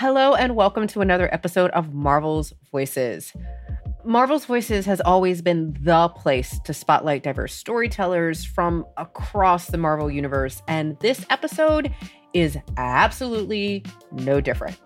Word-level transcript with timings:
Hello, 0.00 0.34
and 0.34 0.56
welcome 0.56 0.86
to 0.86 1.02
another 1.02 1.28
episode 1.30 1.70
of 1.72 1.92
Marvel's 1.92 2.54
Voices. 2.72 3.34
Marvel's 4.02 4.46
Voices 4.46 4.86
has 4.86 4.98
always 5.02 5.42
been 5.42 5.76
the 5.78 6.08
place 6.08 6.58
to 6.60 6.72
spotlight 6.72 7.22
diverse 7.22 7.52
storytellers 7.52 8.42
from 8.42 8.86
across 8.96 9.66
the 9.66 9.76
Marvel 9.76 10.10
Universe, 10.10 10.62
and 10.68 10.98
this 11.00 11.26
episode 11.28 11.94
is 12.32 12.56
absolutely 12.78 13.84
no 14.10 14.40
different. 14.40 14.78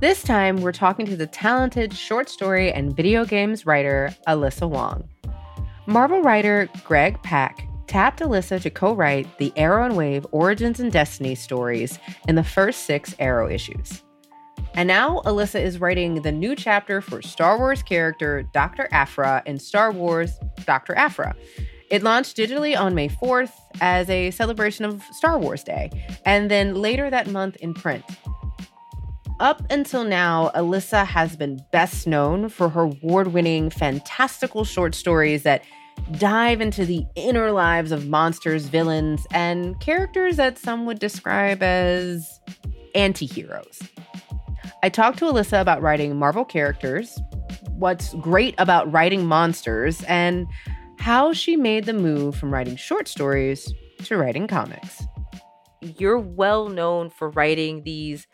This 0.00 0.22
time, 0.22 0.62
we're 0.62 0.72
talking 0.72 1.04
to 1.04 1.16
the 1.16 1.26
talented 1.26 1.92
short 1.92 2.30
story 2.30 2.72
and 2.72 2.96
video 2.96 3.26
games 3.26 3.66
writer, 3.66 4.16
Alyssa 4.26 4.66
Wong. 4.66 5.06
Marvel 5.84 6.22
writer 6.22 6.70
Greg 6.82 7.22
Pak 7.22 7.68
tapped 7.88 8.20
Alyssa 8.20 8.58
to 8.62 8.70
co 8.70 8.94
write 8.94 9.36
the 9.36 9.52
Aero 9.54 9.84
and 9.84 9.98
Wave 9.98 10.26
Origins 10.32 10.80
and 10.80 10.90
Destiny 10.90 11.34
stories 11.34 11.98
in 12.26 12.36
the 12.36 12.42
first 12.42 12.86
six 12.86 13.14
Aero 13.18 13.50
issues. 13.50 14.02
And 14.76 14.88
now 14.88 15.22
Alyssa 15.24 15.58
is 15.58 15.80
writing 15.80 16.20
the 16.20 16.30
new 16.30 16.54
chapter 16.54 17.00
for 17.00 17.22
Star 17.22 17.56
Wars 17.56 17.82
character 17.82 18.42
Dr. 18.52 18.88
Aphra 18.92 19.42
in 19.46 19.58
Star 19.58 19.90
Wars 19.90 20.38
Dr. 20.66 20.94
Aphra. 20.94 21.34
It 21.90 22.02
launched 22.02 22.36
digitally 22.36 22.78
on 22.78 22.94
May 22.94 23.08
4th 23.08 23.52
as 23.80 24.10
a 24.10 24.30
celebration 24.32 24.84
of 24.84 25.02
Star 25.12 25.38
Wars 25.38 25.64
Day, 25.64 25.90
and 26.26 26.50
then 26.50 26.74
later 26.74 27.08
that 27.08 27.26
month 27.28 27.56
in 27.56 27.72
print. 27.72 28.04
Up 29.40 29.62
until 29.70 30.04
now, 30.04 30.50
Alyssa 30.54 31.06
has 31.06 31.36
been 31.36 31.60
best 31.72 32.06
known 32.06 32.50
for 32.50 32.68
her 32.68 32.82
award 32.82 33.28
winning, 33.28 33.70
fantastical 33.70 34.64
short 34.64 34.94
stories 34.94 35.42
that 35.44 35.62
dive 36.18 36.60
into 36.60 36.84
the 36.84 37.06
inner 37.14 37.50
lives 37.50 37.92
of 37.92 38.08
monsters, 38.08 38.66
villains, 38.66 39.26
and 39.30 39.78
characters 39.80 40.36
that 40.36 40.58
some 40.58 40.84
would 40.84 40.98
describe 40.98 41.62
as 41.62 42.40
anti 42.94 43.26
heroes. 43.26 43.80
I 44.86 44.88
talked 44.88 45.18
to 45.18 45.24
Alyssa 45.24 45.60
about 45.60 45.82
writing 45.82 46.14
Marvel 46.14 46.44
characters, 46.44 47.18
what's 47.70 48.14
great 48.14 48.54
about 48.56 48.92
writing 48.92 49.26
monsters, 49.26 50.00
and 50.04 50.46
how 51.00 51.32
she 51.32 51.56
made 51.56 51.86
the 51.86 51.92
move 51.92 52.36
from 52.36 52.54
writing 52.54 52.76
short 52.76 53.08
stories 53.08 53.74
to 54.04 54.16
writing 54.16 54.46
comics. 54.46 55.02
You're 55.80 56.20
well 56.20 56.68
known 56.68 57.10
for 57.10 57.30
writing 57.30 57.82
these 57.82 58.28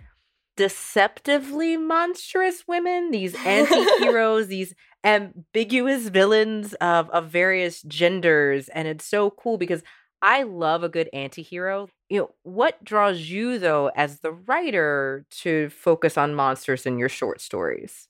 deceptively 0.58 1.78
monstrous 1.78 2.68
women, 2.68 3.12
these 3.12 3.34
anti 3.46 3.82
heroes, 4.04 4.48
these 4.48 4.74
ambiguous 5.04 6.08
villains 6.08 6.74
of, 6.74 7.08
of 7.08 7.30
various 7.30 7.80
genders. 7.80 8.68
And 8.68 8.86
it's 8.86 9.06
so 9.06 9.30
cool 9.30 9.56
because 9.56 9.82
I 10.22 10.44
love 10.44 10.84
a 10.84 10.88
good 10.88 11.10
anti-hero. 11.12 11.88
You 12.08 12.20
know, 12.20 12.30
what 12.44 12.82
draws 12.84 13.20
you 13.28 13.58
though 13.58 13.90
as 13.96 14.20
the 14.20 14.32
writer 14.32 15.26
to 15.42 15.68
focus 15.70 16.16
on 16.16 16.34
monsters 16.34 16.86
in 16.86 16.98
your 16.98 17.08
short 17.08 17.40
stories? 17.40 18.08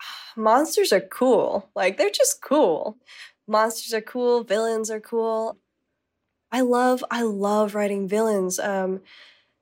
Monsters 0.36 0.92
are 0.92 1.00
cool. 1.00 1.70
Like 1.74 1.96
they're 1.98 2.10
just 2.10 2.42
cool. 2.42 2.98
Monsters 3.48 3.94
are 3.94 4.00
cool, 4.00 4.44
villains 4.44 4.90
are 4.90 5.00
cool. 5.00 5.58
I 6.52 6.60
love 6.62 7.04
I 7.10 7.22
love 7.22 7.74
writing 7.74 8.08
villains 8.08 8.58
um 8.58 9.00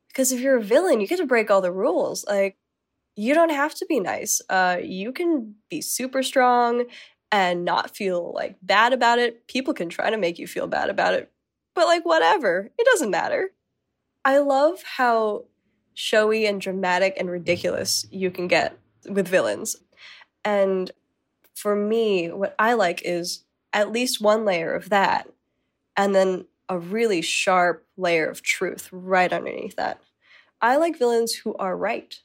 because 0.08 0.32
if 0.32 0.40
you're 0.40 0.58
a 0.58 0.62
villain, 0.62 1.00
you 1.00 1.06
get 1.06 1.18
to 1.18 1.26
break 1.26 1.50
all 1.50 1.60
the 1.60 1.72
rules. 1.72 2.24
Like 2.26 2.56
you 3.16 3.34
don't 3.34 3.50
have 3.50 3.74
to 3.76 3.86
be 3.86 4.00
nice. 4.00 4.40
Uh 4.50 4.78
you 4.82 5.12
can 5.12 5.56
be 5.70 5.80
super 5.82 6.22
strong 6.22 6.86
and 7.32 7.64
not 7.64 7.96
feel 7.96 8.32
like 8.34 8.56
bad 8.62 8.92
about 8.92 9.18
it. 9.20 9.46
People 9.48 9.74
can 9.74 9.88
try 9.88 10.10
to 10.10 10.18
make 10.18 10.38
you 10.38 10.46
feel 10.48 10.66
bad 10.68 10.90
about 10.90 11.14
it 11.14 11.30
but 11.80 11.86
like, 11.86 12.04
whatever. 12.04 12.68
It 12.78 12.86
doesn't 12.92 13.10
matter. 13.10 13.52
I 14.22 14.36
love 14.36 14.82
how 14.82 15.44
showy 15.94 16.44
and 16.44 16.60
dramatic 16.60 17.14
and 17.16 17.30
ridiculous 17.30 18.04
you 18.10 18.30
can 18.30 18.48
get 18.48 18.76
with 19.08 19.26
villains. 19.26 19.76
And 20.44 20.90
for 21.54 21.74
me, 21.74 22.30
what 22.30 22.54
I 22.58 22.74
like 22.74 23.00
is 23.02 23.44
at 23.72 23.92
least 23.92 24.20
one 24.20 24.44
layer 24.44 24.74
of 24.74 24.90
that, 24.90 25.26
and 25.96 26.14
then 26.14 26.44
a 26.68 26.78
really 26.78 27.22
sharp 27.22 27.86
layer 27.96 28.28
of 28.28 28.42
truth 28.42 28.90
right 28.92 29.32
underneath 29.32 29.76
that. 29.76 30.02
I 30.60 30.76
like 30.76 30.98
villains 30.98 31.32
who 31.32 31.54
are 31.54 31.74
right. 31.74 32.20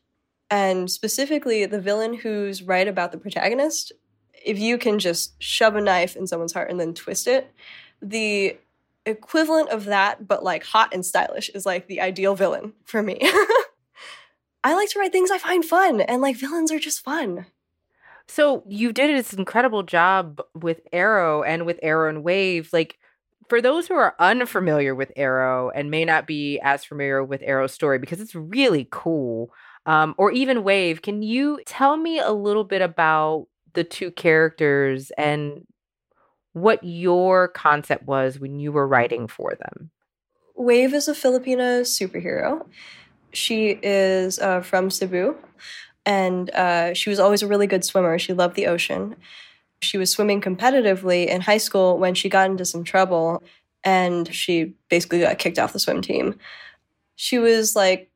And 0.49 0.91
specifically, 0.91 1.65
the 1.65 1.79
villain 1.79 2.13
who's 2.13 2.61
right 2.61 2.89
about 2.89 3.13
the 3.13 3.17
protagonist. 3.17 3.93
If 4.33 4.59
you 4.59 4.77
can 4.77 4.99
just 4.99 5.41
shove 5.41 5.77
a 5.77 5.81
knife 5.81 6.17
in 6.17 6.27
someone's 6.27 6.51
heart 6.51 6.69
and 6.69 6.77
then 6.77 6.93
twist 6.93 7.25
it, 7.25 7.53
the 8.01 8.57
equivalent 9.05 9.69
of 9.69 9.85
that, 9.85 10.27
but 10.27 10.43
like 10.43 10.63
hot 10.63 10.93
and 10.93 11.05
stylish, 11.05 11.49
is 11.49 11.65
like 11.65 11.87
the 11.87 12.01
ideal 12.01 12.35
villain 12.35 12.73
for 12.83 13.01
me. 13.01 13.17
I 14.63 14.73
like 14.73 14.89
to 14.89 14.99
write 14.99 15.11
things 15.11 15.31
I 15.31 15.37
find 15.37 15.63
fun, 15.63 16.01
and 16.01 16.21
like 16.21 16.37
villains 16.37 16.71
are 16.71 16.79
just 16.79 17.03
fun. 17.03 17.45
So 18.27 18.63
you 18.67 18.91
did 18.91 19.15
this 19.15 19.33
incredible 19.33 19.83
job 19.83 20.41
with 20.55 20.81
Aero 20.91 21.43
and 21.43 21.65
with 21.65 21.79
Aero 21.83 22.09
and 22.09 22.23
Wave. 22.23 22.69
Like, 22.73 22.97
for 23.47 23.61
those 23.61 23.87
who 23.87 23.93
are 23.93 24.15
unfamiliar 24.17 24.95
with 24.95 25.11
Aero 25.15 25.69
and 25.69 25.91
may 25.91 26.03
not 26.03 26.25
be 26.25 26.59
as 26.61 26.83
familiar 26.83 27.23
with 27.23 27.43
Aero's 27.43 27.71
story 27.71 27.99
because 27.99 28.19
it's 28.19 28.33
really 28.33 28.87
cool, 28.89 29.53
um, 29.85 30.15
or 30.17 30.31
even 30.31 30.63
Wave, 30.63 31.03
can 31.03 31.21
you 31.21 31.59
tell 31.65 31.95
me 31.97 32.17
a 32.17 32.31
little 32.31 32.63
bit 32.63 32.81
about 32.81 33.47
the 33.73 33.83
two 33.83 34.09
characters 34.09 35.11
and 35.11 35.67
what 36.55 36.81
your 36.85 37.49
concept 37.49 38.07
was 38.07 38.39
when 38.39 38.61
you 38.61 38.71
were 38.71 38.87
writing 38.87 39.27
for 39.27 39.55
them. 39.55 39.91
Wave 40.55 40.93
is 40.93 41.09
a 41.09 41.13
Filipino 41.13 41.81
superhero. 41.81 42.65
She 43.33 43.77
is 43.83 44.39
uh, 44.39 44.61
from 44.61 44.89
Cebu, 44.89 45.35
and 46.05 46.49
uh, 46.51 46.93
she 46.93 47.09
was 47.09 47.19
always 47.19 47.43
a 47.43 47.47
really 47.47 47.67
good 47.67 47.83
swimmer. 47.83 48.17
She 48.17 48.31
loved 48.31 48.55
the 48.55 48.67
ocean. 48.67 49.17
She 49.81 49.97
was 49.97 50.11
swimming 50.11 50.39
competitively 50.39 51.27
in 51.27 51.41
high 51.41 51.57
school 51.57 51.97
when 51.97 52.15
she 52.15 52.29
got 52.29 52.49
into 52.49 52.63
some 52.63 52.85
trouble, 52.85 53.43
and 53.83 54.33
she 54.33 54.75
basically 54.89 55.19
got 55.19 55.37
kicked 55.37 55.59
off 55.59 55.73
the 55.73 55.79
swim 55.79 56.01
team. 56.01 56.39
She 57.17 57.37
was 57.37 57.75
like 57.75 58.09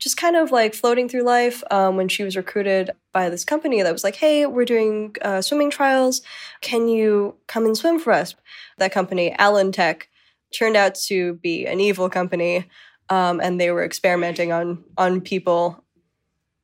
just 0.00 0.16
kind 0.16 0.34
of 0.34 0.50
like 0.50 0.74
floating 0.74 1.08
through 1.08 1.22
life 1.22 1.62
um, 1.70 1.96
when 1.96 2.08
she 2.08 2.24
was 2.24 2.36
recruited 2.36 2.90
by 3.12 3.28
this 3.28 3.44
company 3.44 3.82
that 3.82 3.92
was 3.92 4.02
like, 4.02 4.16
hey, 4.16 4.46
we're 4.46 4.64
doing 4.64 5.14
uh, 5.20 5.42
swimming 5.42 5.70
trials. 5.70 6.22
Can 6.62 6.88
you 6.88 7.36
come 7.46 7.66
and 7.66 7.76
swim 7.76 7.98
for 7.98 8.12
us? 8.12 8.34
That 8.78 8.92
company, 8.92 9.32
Allen 9.38 9.72
Tech, 9.72 10.08
turned 10.52 10.74
out 10.74 10.94
to 10.94 11.34
be 11.34 11.66
an 11.66 11.80
evil 11.80 12.08
company. 12.08 12.66
Um, 13.10 13.40
and 13.40 13.60
they 13.60 13.70
were 13.70 13.84
experimenting 13.84 14.52
on 14.52 14.84
on 14.96 15.20
people. 15.20 15.84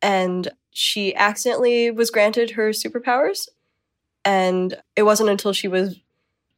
And 0.01 0.49
she 0.71 1.15
accidentally 1.15 1.91
was 1.91 2.11
granted 2.11 2.53
her 2.53 2.71
superpowers. 2.71 3.49
And 4.25 4.77
it 4.95 5.03
wasn't 5.03 5.31
until 5.31 5.53
she 5.53 5.69
was 5.69 6.01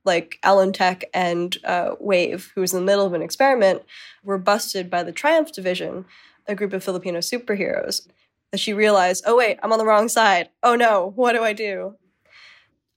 like 0.04 0.38
Allen 0.42 0.72
Tech 0.72 1.04
and 1.12 1.56
uh, 1.64 1.94
Wave, 1.98 2.52
who 2.54 2.60
was 2.60 2.72
in 2.72 2.80
the 2.80 2.86
middle 2.86 3.04
of 3.04 3.14
an 3.14 3.22
experiment, 3.22 3.82
were 4.22 4.38
busted 4.38 4.88
by 4.88 5.02
the 5.02 5.12
Triumph 5.12 5.52
division 5.52 6.04
a 6.48 6.54
group 6.54 6.72
of 6.72 6.82
Filipino 6.82 7.18
superheroes 7.18 8.08
that 8.50 8.58
she 8.58 8.72
realized, 8.72 9.22
oh, 9.26 9.36
wait, 9.36 9.58
I'm 9.62 9.72
on 9.72 9.78
the 9.78 9.84
wrong 9.84 10.08
side. 10.08 10.48
Oh 10.62 10.74
no, 10.74 11.12
what 11.14 11.32
do 11.32 11.42
I 11.44 11.52
do? 11.52 11.96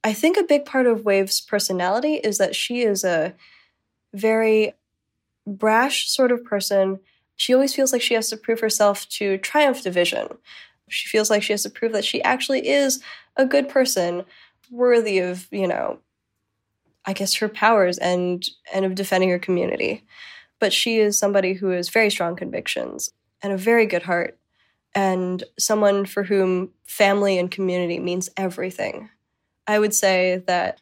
I 0.03 0.13
think 0.13 0.38
a 0.38 0.44
big 0.44 0.66
part 0.66 0.88
of 0.88 1.06
Wave's 1.06 1.41
personality 1.41 2.16
is 2.16 2.38
that 2.40 2.56
she 2.56 2.81
is 2.81 3.03
a 3.03 3.35
very 4.13 4.73
brash 5.45 6.09
sort 6.09 6.31
of 6.31 6.44
person. 6.44 7.00
She 7.35 7.53
always 7.53 7.75
feels 7.75 7.94
like 7.94 8.01
she 8.01 8.16
has 8.16 8.29
to 8.29 8.38
prove 8.38 8.61
herself 8.61 9.07
to 9.09 9.38
Triumph 9.38 9.84
Division. 9.84 10.38
She 10.90 11.07
feels 11.07 11.29
like 11.29 11.44
she 11.44 11.53
has 11.53 11.63
to 11.63 11.69
prove 11.69 11.91
that 11.94 12.06
she 12.06 12.22
actually 12.23 12.67
is 12.67 13.01
a 13.38 13.45
good 13.45 13.69
person, 13.69 14.25
worthy 14.72 15.19
of, 15.19 15.47
you 15.51 15.67
know, 15.67 16.00
I 17.06 17.13
guess 17.13 17.35
her 17.35 17.50
powers 17.50 17.97
and 17.97 18.47
and 18.73 18.85
of 18.85 18.95
defending 18.95 19.29
her 19.29 19.40
community. 19.40 20.03
But 20.59 20.73
she 20.73 21.00
is 21.00 21.17
somebody 21.17 21.53
who 21.53 21.69
has 21.69 21.90
very 21.90 22.09
strong 22.09 22.35
convictions 22.35 23.11
and 23.41 23.53
a 23.53 23.57
very 23.57 23.85
good 23.85 24.03
heart, 24.03 24.38
and 24.94 25.44
someone 25.57 26.05
for 26.05 26.23
whom 26.23 26.72
family 26.85 27.38
and 27.38 27.49
community 27.49 27.99
means 27.99 28.29
everything. 28.38 29.09
I 29.67 29.79
would 29.79 29.93
say 29.93 30.43
that 30.47 30.82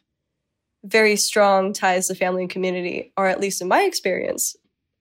very 0.84 1.16
strong 1.16 1.72
ties 1.72 2.08
to 2.08 2.14
family 2.14 2.42
and 2.42 2.50
community 2.50 3.12
are, 3.16 3.26
at 3.26 3.40
least 3.40 3.60
in 3.60 3.68
my 3.68 3.82
experience, 3.82 4.56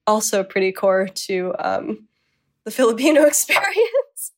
also 0.06 0.44
pretty 0.44 0.71
core 0.71 1.07
to 1.07 1.53
um, 1.59 2.07
the 2.65 2.71
Filipino 2.79 3.23
experience. 3.25 4.31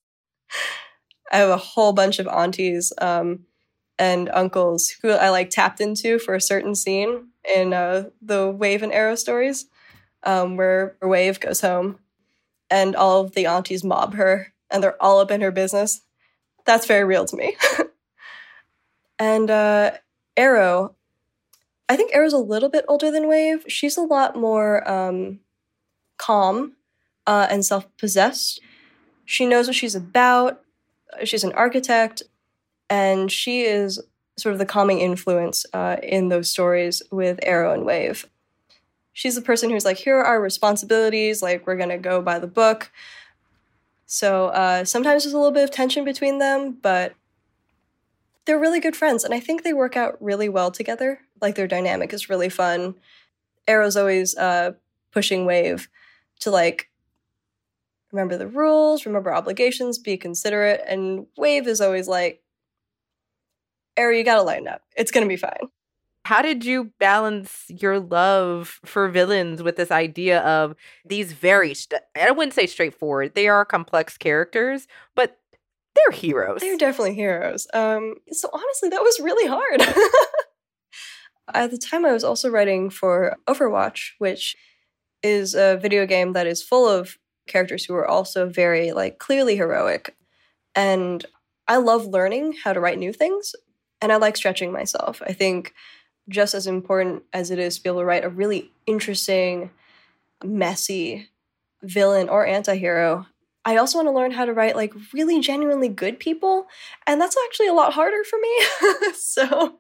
I 1.31 1.37
have 1.37 1.49
a 1.49 1.57
whole 1.57 1.93
bunch 1.93 2.19
of 2.19 2.27
aunties 2.27 2.91
um, 2.99 3.45
and 3.97 4.29
uncles 4.29 4.89
who 5.01 5.11
I 5.11 5.29
like 5.29 5.49
tapped 5.49 5.79
into 5.79 6.19
for 6.19 6.35
a 6.35 6.41
certain 6.41 6.75
scene 6.75 7.29
in 7.55 7.73
uh, 7.73 8.09
the 8.21 8.49
Wave 8.49 8.83
and 8.83 8.91
Aero 8.91 9.15
stories, 9.15 9.65
um, 10.23 10.57
where 10.57 10.97
Wave 11.01 11.39
goes 11.39 11.61
home 11.61 11.99
and 12.71 12.95
all 12.95 13.21
of 13.21 13.33
the 13.33 13.45
aunties 13.45 13.83
mob 13.83 14.15
her 14.15 14.53
and 14.71 14.81
they're 14.81 15.01
all 15.03 15.19
up 15.19 15.29
in 15.29 15.41
her 15.41 15.51
business. 15.51 16.01
That's 16.65 16.87
very 16.87 17.03
real 17.03 17.25
to 17.25 17.35
me. 17.35 17.55
and 19.19 19.51
uh, 19.51 19.91
Aero, 20.37 20.95
I 21.89 21.95
think 21.95 22.15
Aero's 22.15 22.33
a 22.33 22.37
little 22.37 22.69
bit 22.69 22.85
older 22.87 23.11
than 23.11 23.27
Wave. 23.27 23.65
She's 23.67 23.97
a 23.97 24.01
lot 24.01 24.35
more 24.35 24.89
um, 24.89 25.41
calm 26.17 26.73
uh, 27.27 27.47
and 27.49 27.65
self 27.65 27.85
possessed. 27.97 28.61
She 29.25 29.45
knows 29.45 29.67
what 29.67 29.75
she's 29.75 29.95
about. 29.95 30.61
She's 31.25 31.43
an 31.43 31.51
architect, 31.53 32.23
and 32.89 33.29
she 33.31 33.61
is 33.61 33.99
sort 34.37 34.53
of 34.53 34.59
the 34.59 34.65
calming 34.65 34.99
influence 34.99 35.65
uh, 35.73 35.97
in 36.01 36.29
those 36.29 36.49
stories 36.49 37.01
with 37.11 37.39
Aero 37.43 37.73
and 37.73 37.85
Wave. 37.85 38.27
She's 39.13 39.35
the 39.35 39.41
person 39.41 39.69
who's 39.69 39.85
like, 39.85 39.97
here 39.97 40.17
are 40.17 40.25
our 40.25 40.41
responsibilities, 40.41 41.41
like, 41.41 41.67
we're 41.67 41.75
gonna 41.75 41.97
go 41.97 42.21
by 42.21 42.39
the 42.39 42.47
book. 42.47 42.91
So 44.05 44.47
uh, 44.47 44.85
sometimes 44.85 45.23
there's 45.23 45.33
a 45.33 45.37
little 45.37 45.51
bit 45.51 45.63
of 45.63 45.71
tension 45.71 46.03
between 46.03 46.39
them, 46.39 46.77
but 46.81 47.13
they're 48.45 48.59
really 48.59 48.79
good 48.79 48.95
friends, 48.95 49.23
and 49.23 49.33
I 49.33 49.39
think 49.39 49.63
they 49.63 49.73
work 49.73 49.95
out 49.95 50.21
really 50.21 50.49
well 50.49 50.71
together. 50.71 51.19
Like, 51.41 51.55
their 51.55 51.67
dynamic 51.67 52.13
is 52.13 52.29
really 52.29 52.49
fun. 52.49 52.95
Aero's 53.67 53.97
always 53.97 54.35
uh, 54.35 54.73
pushing 55.11 55.45
Wave 55.45 55.89
to 56.39 56.51
like 56.51 56.89
remember 58.11 58.37
the 58.37 58.47
rules, 58.47 59.05
remember 59.05 59.33
obligations, 59.33 59.97
be 59.97 60.17
considerate, 60.17 60.81
and 60.87 61.27
Wave 61.37 61.67
is 61.67 61.81
always 61.81 62.07
like, 62.07 62.41
Aero, 63.97 64.13
you 64.15 64.23
gotta 64.23 64.41
lighten 64.41 64.67
up. 64.67 64.81
It's 64.95 65.11
gonna 65.11 65.27
be 65.27 65.37
fine. 65.37 65.69
How 66.25 66.41
did 66.41 66.63
you 66.63 66.91
balance 66.99 67.65
your 67.67 67.99
love 67.99 68.79
for 68.85 69.09
villains 69.09 69.63
with 69.63 69.75
this 69.75 69.91
idea 69.91 70.41
of 70.41 70.75
these 71.05 71.33
very, 71.33 71.73
st- 71.73 72.01
I 72.15 72.31
wouldn't 72.31 72.53
say 72.53 72.67
straightforward, 72.67 73.33
they 73.33 73.47
are 73.47 73.65
complex 73.65 74.17
characters, 74.17 74.87
but 75.15 75.39
they're 75.95 76.17
heroes. 76.17 76.61
They're 76.61 76.77
definitely 76.77 77.15
heroes. 77.15 77.67
Um, 77.73 78.15
so 78.31 78.49
honestly, 78.53 78.89
that 78.89 79.01
was 79.01 79.19
really 79.19 79.47
hard. 79.47 79.81
At 81.53 81.71
the 81.71 81.77
time, 81.77 82.05
I 82.05 82.13
was 82.13 82.23
also 82.23 82.49
writing 82.49 82.89
for 82.89 83.35
Overwatch, 83.47 84.11
which 84.19 84.55
is 85.23 85.53
a 85.53 85.77
video 85.77 86.05
game 86.05 86.33
that 86.33 86.47
is 86.47 86.63
full 86.63 86.87
of 86.87 87.17
characters 87.47 87.83
who 87.85 87.95
are 87.95 88.07
also 88.07 88.47
very 88.47 88.91
like 88.91 89.17
clearly 89.19 89.57
heroic. 89.57 90.15
And 90.75 91.25
I 91.67 91.77
love 91.77 92.05
learning 92.05 92.55
how 92.63 92.73
to 92.73 92.79
write 92.79 92.99
new 92.99 93.11
things 93.11 93.53
and 94.01 94.11
I 94.11 94.17
like 94.17 94.35
stretching 94.35 94.71
myself. 94.71 95.21
I 95.25 95.33
think 95.33 95.73
just 96.31 96.53
as 96.53 96.65
important 96.65 97.23
as 97.33 97.51
it 97.51 97.59
is 97.59 97.77
to 97.77 97.83
be 97.83 97.89
able 97.89 97.99
to 97.99 98.05
write 98.05 98.25
a 98.25 98.29
really 98.29 98.71
interesting, 98.87 99.69
messy 100.43 101.29
villain 101.83 102.29
or 102.29 102.45
anti-hero, 102.45 103.25
I 103.63 103.77
also 103.77 103.99
want 103.99 104.07
to 104.07 104.13
learn 104.13 104.31
how 104.31 104.45
to 104.45 104.53
write 104.53 104.75
like 104.75 104.93
really 105.13 105.39
genuinely 105.39 105.89
good 105.89 106.19
people, 106.19 106.67
and 107.05 107.21
that's 107.21 107.37
actually 107.45 107.67
a 107.67 107.73
lot 107.73 107.93
harder 107.93 108.23
for 108.23 108.39
me. 108.39 109.13
so 109.13 109.77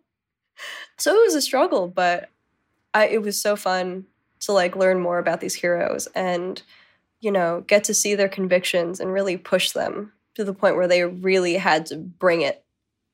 so 0.97 1.15
it 1.15 1.25
was 1.25 1.35
a 1.35 1.41
struggle, 1.41 1.87
but 1.87 2.29
I, 2.93 3.07
it 3.07 3.21
was 3.21 3.41
so 3.41 3.55
fun 3.55 4.05
to 4.41 4.51
like 4.51 4.75
learn 4.75 4.99
more 4.99 5.17
about 5.17 5.39
these 5.39 5.55
heroes 5.55 6.07
and 6.13 6.61
you 7.21 7.31
know 7.31 7.63
get 7.67 7.83
to 7.85 7.93
see 7.93 8.15
their 8.15 8.29
convictions 8.29 8.99
and 8.99 9.13
really 9.13 9.37
push 9.37 9.71
them 9.71 10.13
to 10.35 10.43
the 10.43 10.53
point 10.53 10.75
where 10.75 10.87
they 10.87 11.03
really 11.03 11.55
had 11.55 11.85
to 11.87 11.97
bring 11.97 12.41
it 12.41 12.63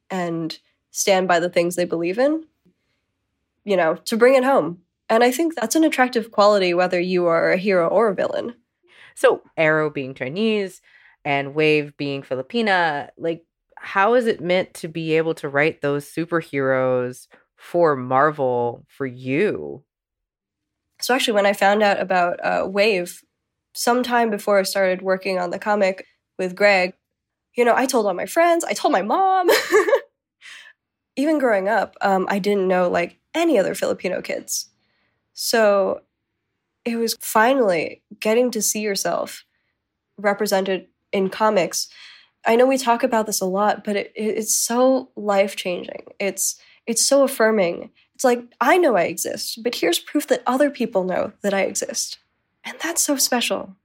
and 0.10 0.60
stand 0.92 1.28
by 1.28 1.40
the 1.40 1.50
things 1.50 1.76
they 1.76 1.86
believe 1.86 2.18
in, 2.18 2.46
you 3.68 3.76
know, 3.76 3.96
to 4.06 4.16
bring 4.16 4.36
it 4.36 4.46
home. 4.46 4.80
And 5.10 5.24
I 5.26 5.32
think 5.32 5.54
that's 5.54 5.76
an 5.76 5.84
attractive 5.84 6.32
quality, 6.32 6.74
whether 6.74 7.00
you 7.00 7.26
are 7.28 7.52
a 7.52 7.58
hero 7.58 7.88
or 7.90 8.08
a 8.08 8.16
villain. 8.16 8.56
So, 9.14 9.42
Aero 9.58 9.90
being 9.90 10.14
Chinese 10.14 10.82
and 11.26 11.54
Wave 11.54 11.96
being 11.98 12.24
Filipina, 12.24 13.10
like, 13.18 13.44
how 13.76 14.14
is 14.14 14.26
it 14.26 14.40
meant 14.40 14.74
to 14.76 14.88
be 14.88 15.18
able 15.18 15.34
to 15.36 15.50
write 15.50 15.82
those 15.82 16.06
superheroes 16.06 17.28
for 17.58 17.98
Marvel 17.98 18.86
for 18.88 19.06
you? 19.06 19.84
So, 21.02 21.14
actually, 21.14 21.34
when 21.34 21.46
I 21.46 21.54
found 21.54 21.84
out 21.84 22.00
about 22.00 22.40
uh, 22.44 22.66
Wave, 22.68 23.22
sometime 23.74 24.30
before 24.30 24.60
I 24.60 24.64
started 24.64 25.02
working 25.02 25.40
on 25.40 25.50
the 25.50 25.60
comic 25.60 26.06
with 26.40 26.56
Greg, 26.56 26.94
you 27.58 27.66
know, 27.66 27.76
I 27.76 27.86
told 27.86 28.06
all 28.06 28.14
my 28.14 28.28
friends, 28.28 28.64
I 28.64 28.72
told 28.72 28.94
my 28.94 29.02
mom. 29.02 29.50
even 31.18 31.40
growing 31.40 31.68
up, 31.68 31.98
um, 32.02 32.28
I 32.30 32.40
didn't 32.40 32.68
know 32.68 32.90
like 32.90 33.20
any 33.38 33.58
other 33.58 33.76
Filipino 33.76 34.22
kids. 34.22 34.70
So 35.34 36.02
it 36.84 36.98
was 36.98 37.16
finally 37.20 38.02
getting 38.20 38.50
to 38.52 38.62
see 38.62 38.80
yourself 38.80 39.46
represented 40.18 40.88
in 41.12 41.30
comics. 41.30 41.88
I 42.46 42.56
know 42.56 42.66
we 42.66 42.78
talk 42.78 43.04
about 43.04 43.26
this 43.26 43.42
a 43.42 43.46
lot, 43.46 43.84
but 43.84 43.96
it, 43.96 44.12
it's 44.16 44.58
so 44.58 45.12
life 45.16 45.56
changing. 45.56 46.06
It's 46.20 46.60
it's 46.86 47.06
so 47.06 47.24
affirming. 47.24 47.92
It's 48.16 48.24
like 48.24 48.42
I 48.60 48.78
know 48.78 48.96
I 48.96 49.04
exist, 49.04 49.62
but 49.64 49.76
here's 49.76 50.00
proof 50.00 50.28
that 50.28 50.44
other 50.48 50.70
people 50.72 51.04
know 51.04 51.34
that 51.42 51.54
I 51.54 51.62
exist, 51.62 52.18
and 52.64 52.78
that's 52.82 53.02
so 53.02 53.16
special. 53.18 53.76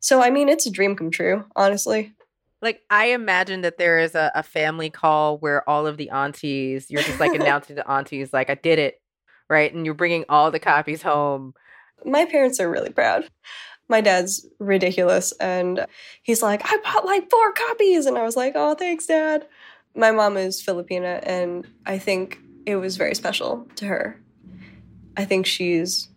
So 0.00 0.22
I 0.22 0.30
mean, 0.30 0.48
it's 0.48 0.66
a 0.66 0.70
dream 0.70 0.96
come 0.96 1.10
true, 1.10 1.44
honestly. 1.54 2.15
Like 2.62 2.82
I 2.90 3.06
imagine 3.06 3.62
that 3.62 3.78
there 3.78 3.98
is 3.98 4.14
a, 4.14 4.30
a 4.34 4.42
family 4.42 4.90
call 4.90 5.38
where 5.38 5.68
all 5.68 5.86
of 5.86 5.96
the 5.96 6.10
aunties, 6.10 6.90
you're 6.90 7.02
just 7.02 7.20
like 7.20 7.34
announcing 7.40 7.76
to 7.76 7.90
aunties, 7.90 8.32
like 8.32 8.50
I 8.50 8.54
did 8.54 8.78
it, 8.78 9.00
right? 9.48 9.72
And 9.72 9.84
you're 9.84 9.94
bringing 9.94 10.24
all 10.28 10.50
the 10.50 10.58
copies 10.58 11.02
home. 11.02 11.54
My 12.04 12.24
parents 12.24 12.60
are 12.60 12.70
really 12.70 12.90
proud. 12.90 13.28
My 13.88 14.00
dad's 14.00 14.44
ridiculous, 14.58 15.32
and 15.32 15.86
he's 16.22 16.42
like, 16.42 16.60
I 16.64 16.76
bought 16.82 17.04
like 17.04 17.30
four 17.30 17.52
copies, 17.52 18.06
and 18.06 18.18
I 18.18 18.24
was 18.24 18.36
like, 18.36 18.54
oh, 18.56 18.74
thanks, 18.74 19.06
dad. 19.06 19.46
My 19.94 20.10
mom 20.10 20.36
is 20.36 20.60
Filipina, 20.60 21.20
and 21.22 21.66
I 21.86 21.98
think 21.98 22.40
it 22.66 22.76
was 22.76 22.96
very 22.96 23.14
special 23.14 23.68
to 23.76 23.86
her. 23.86 24.20
I 25.16 25.24
think 25.24 25.46
she's 25.46 26.08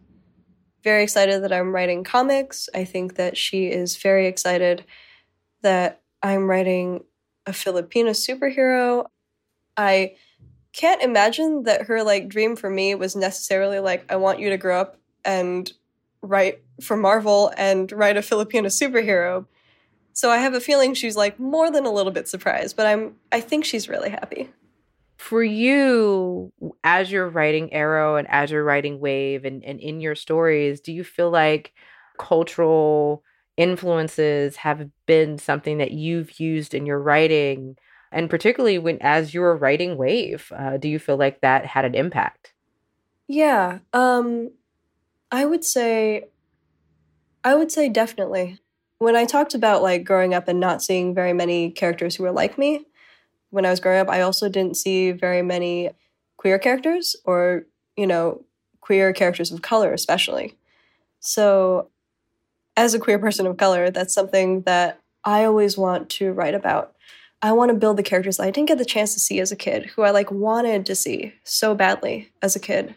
very 0.84 1.04
excited 1.04 1.44
that 1.44 1.54
I'm 1.54 1.74
writing 1.74 2.04
comics. 2.04 2.70
I 2.74 2.86
think 2.86 3.16
that 3.16 3.38
she 3.38 3.68
is 3.68 3.98
very 3.98 4.28
excited 4.28 4.84
that 5.62 6.02
I'm 6.22 6.50
writing 6.50 7.04
a 7.46 7.54
Filipino 7.54 8.12
superhero. 8.12 9.06
I 9.78 10.16
can't 10.74 11.02
imagine 11.02 11.64
that 11.64 11.84
her 11.84 12.04
like 12.04 12.30
dream 12.30 12.56
for 12.56 12.70
me 12.70 12.96
was 12.96 13.16
necessarily 13.16 13.80
like 13.80 14.06
I 14.12 14.18
want 14.18 14.40
you 14.40 14.50
to 14.50 14.58
grow 14.58 14.80
up 14.80 14.98
and 15.26 15.72
write 16.22 16.62
for 16.82 16.98
Marvel 16.98 17.52
and 17.58 17.92
write 17.92 18.18
a 18.18 18.22
Filipino 18.22 18.70
superhero. 18.70 19.46
So 20.14 20.30
I 20.30 20.38
have 20.38 20.54
a 20.54 20.60
feeling 20.60 20.94
she's 20.94 21.16
like 21.16 21.40
more 21.40 21.72
than 21.72 21.86
a 21.86 21.92
little 21.92 22.12
bit 22.12 22.28
surprised, 22.28 22.76
but 22.76 22.86
I'm 22.86 23.16
I 23.32 23.42
think 23.42 23.66
she's 23.66 23.90
really 23.90 24.10
happy. 24.10 24.50
For 25.18 25.44
you, 25.44 26.54
as 26.84 27.12
you're 27.12 27.28
writing 27.28 27.74
Aero 27.74 28.16
and 28.16 28.28
as 28.30 28.52
you're 28.52 28.64
writing 28.64 29.00
Wave 29.00 29.44
and, 29.44 29.64
and 29.66 29.80
in 29.80 30.00
your 30.00 30.16
stories, 30.16 30.80
do 30.80 30.94
you 30.94 31.04
feel 31.04 31.30
like 31.30 31.74
cultural 32.18 33.24
influences 33.60 34.56
have 34.58 34.90
been 35.06 35.38
something 35.38 35.78
that 35.80 35.92
you've 35.92 36.40
used 36.40 36.74
in 36.74 36.86
your 36.86 37.00
writing 37.00 37.76
and 38.12 38.30
particularly 38.30 38.80
when 38.80 38.98
as 39.02 39.34
you 39.34 39.42
were 39.42 39.56
writing 39.56 39.98
wave 39.98 40.52
uh, 40.58 40.78
do 40.78 40.88
you 40.88 40.98
feel 40.98 41.18
like 41.18 41.42
that 41.42 41.66
had 41.66 41.86
an 41.86 41.94
impact? 41.94 42.54
Yeah 43.28 43.80
um 43.94 44.52
i 45.32 45.46
would 45.46 45.66
say 45.66 46.26
i 47.44 47.54
would 47.54 47.72
say 47.72 47.90
definitely. 47.90 48.60
When 49.00 49.16
i 49.16 49.26
talked 49.26 49.54
about 49.54 49.82
like 49.82 50.04
growing 50.04 50.34
up 50.34 50.48
and 50.48 50.60
not 50.60 50.82
seeing 50.82 51.14
very 51.14 51.34
many 51.34 51.72
characters 51.72 52.16
who 52.16 52.24
were 52.24 52.32
like 52.32 52.58
me 52.58 52.86
when 53.50 53.66
i 53.66 53.70
was 53.70 53.80
growing 53.80 54.00
up 54.00 54.10
i 54.10 54.22
also 54.22 54.50
didn't 54.50 54.78
see 54.78 55.12
very 55.12 55.42
many 55.42 55.92
queer 56.38 56.60
characters 56.60 57.16
or 57.26 57.66
you 57.98 58.08
know 58.08 58.44
queer 58.82 59.14
characters 59.14 59.52
of 59.52 59.62
color 59.62 59.94
especially. 59.94 60.58
So 61.20 61.90
as 62.80 62.94
a 62.94 63.00
queer 63.00 63.20
person 63.20 63.46
of 63.46 63.58
color, 63.58 63.92
that's 63.92 64.14
something 64.14 64.62
that 64.62 65.02
I 65.26 65.44
always 65.44 65.78
want 65.78 66.10
to 66.12 66.32
write 66.32 66.54
about. 66.54 66.96
I 67.42 67.52
want 67.52 67.72
to 67.72 67.78
build 67.78 67.98
the 67.98 68.04
characters 68.04 68.38
that 68.38 68.44
I 68.44 68.52
didn't 68.52 68.70
get 68.70 68.78
the 68.78 68.86
chance 68.86 69.14
to 69.14 69.20
see 69.20 69.42
as 69.42 69.52
a 69.52 69.58
kid, 69.58 69.88
who 69.88 70.04
I 70.04 70.12
like 70.12 70.32
wanted 70.32 70.86
to 70.86 70.96
see 70.96 71.34
so 71.44 71.76
badly 71.76 72.32
as 72.42 72.56
a 72.56 72.60
kid. 72.60 72.96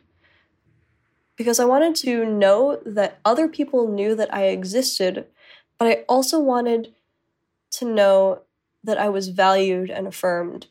Because 1.37 1.59
I 1.59 1.65
wanted 1.65 1.97
to 1.97 2.25
know 2.25 2.81
that 2.87 3.19
other 3.25 3.49
people 3.49 3.89
knew 3.89 4.15
that 4.15 4.33
I 4.33 4.45
existed, 4.45 5.27
but 5.79 5.89
I 5.89 6.05
also 6.09 6.39
wanted 6.39 6.95
to 7.73 7.85
know 7.85 8.43
that 8.85 8.99
I 8.99 9.09
was 9.09 9.31
valued 9.31 9.91
and 9.91 10.07
affirmed 10.07 10.69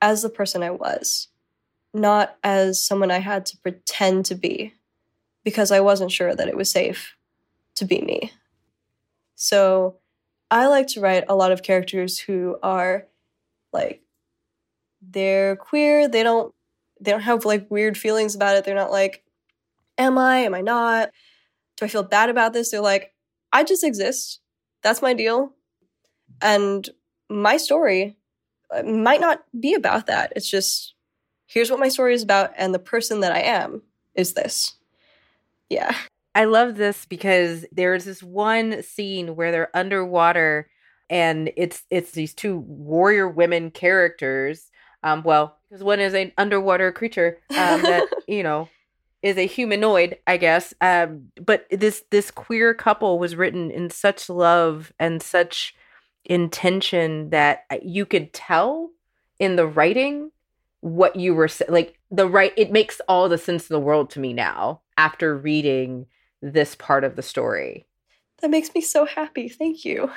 as 0.00 0.22
the 0.22 0.30
person 0.30 0.62
I 0.62 0.70
was, 0.70 1.26
not 1.92 2.36
as 2.44 2.84
someone 2.84 3.10
I 3.10 3.18
had 3.18 3.46
to 3.46 3.56
pretend 3.56 4.26
to 4.26 4.36
be, 4.36 4.74
because 5.42 5.72
I 5.72 5.80
wasn't 5.80 6.12
sure 6.12 6.36
that 6.36 6.48
it 6.48 6.56
was 6.56 6.70
safe 6.70 7.16
to 7.74 7.84
be 7.84 8.00
me. 8.00 8.30
So 9.34 9.98
I 10.50 10.66
like 10.66 10.86
to 10.88 11.00
write 11.00 11.24
a 11.28 11.34
lot 11.34 11.52
of 11.52 11.62
characters 11.62 12.18
who 12.18 12.58
are 12.62 13.06
like 13.72 14.02
they're 15.02 15.56
queer, 15.56 16.08
they 16.08 16.22
don't 16.22 16.54
they 17.00 17.10
don't 17.10 17.20
have 17.22 17.44
like 17.44 17.70
weird 17.70 17.98
feelings 17.98 18.34
about 18.34 18.56
it. 18.56 18.64
They're 18.64 18.74
not 18.74 18.90
like 18.90 19.24
am 19.98 20.18
I, 20.18 20.38
am 20.38 20.54
I 20.54 20.60
not? 20.60 21.10
Do 21.76 21.84
I 21.84 21.88
feel 21.88 22.02
bad 22.02 22.30
about 22.30 22.52
this? 22.52 22.70
They're 22.70 22.80
like 22.80 23.12
I 23.52 23.64
just 23.64 23.84
exist. 23.84 24.40
That's 24.82 25.02
my 25.02 25.14
deal. 25.14 25.52
And 26.42 26.88
my 27.30 27.56
story 27.56 28.16
uh, 28.74 28.82
might 28.82 29.20
not 29.20 29.44
be 29.58 29.74
about 29.74 30.06
that. 30.06 30.32
It's 30.36 30.50
just 30.50 30.94
here's 31.46 31.70
what 31.70 31.80
my 31.80 31.88
story 31.88 32.14
is 32.14 32.22
about 32.22 32.52
and 32.56 32.74
the 32.74 32.78
person 32.78 33.20
that 33.20 33.32
I 33.32 33.40
am 33.40 33.82
is 34.14 34.34
this. 34.34 34.74
Yeah. 35.68 35.94
I 36.34 36.44
love 36.44 36.76
this 36.76 37.06
because 37.06 37.64
there's 37.70 38.04
this 38.04 38.22
one 38.22 38.82
scene 38.82 39.36
where 39.36 39.52
they're 39.52 39.76
underwater 39.76 40.68
and 41.10 41.52
it's 41.56 41.84
it's 41.90 42.12
these 42.12 42.34
two 42.34 42.58
warrior 42.58 43.28
women 43.28 43.70
characters. 43.70 44.70
Um, 45.02 45.22
well, 45.22 45.58
because 45.68 45.84
one 45.84 46.00
is 46.00 46.14
an 46.14 46.32
underwater 46.38 46.90
creature 46.92 47.38
um, 47.50 47.82
that 47.82 48.08
you 48.28 48.42
know 48.42 48.68
is 49.22 49.36
a 49.38 49.46
humanoid, 49.46 50.18
I 50.26 50.36
guess. 50.36 50.74
Um, 50.80 51.28
but 51.40 51.66
this 51.70 52.04
this 52.10 52.30
queer 52.30 52.74
couple 52.74 53.18
was 53.18 53.36
written 53.36 53.70
in 53.70 53.90
such 53.90 54.28
love 54.28 54.92
and 54.98 55.22
such 55.22 55.74
intention 56.24 57.30
that 57.30 57.64
you 57.82 58.06
could 58.06 58.32
tell 58.32 58.90
in 59.38 59.56
the 59.56 59.66
writing 59.66 60.30
what 60.80 61.16
you 61.16 61.34
were 61.34 61.48
like 61.68 61.98
the 62.10 62.28
right 62.28 62.52
it 62.56 62.70
makes 62.70 63.00
all 63.08 63.28
the 63.28 63.38
sense 63.38 63.68
in 63.68 63.74
the 63.74 63.80
world 63.80 64.10
to 64.10 64.20
me 64.20 64.32
now 64.32 64.80
after 64.96 65.36
reading 65.36 66.06
this 66.52 66.74
part 66.74 67.04
of 67.04 67.16
the 67.16 67.22
story. 67.22 67.86
That 68.40 68.50
makes 68.50 68.74
me 68.74 68.82
so 68.82 69.06
happy. 69.06 69.48
Thank 69.48 69.84
you. 69.84 70.10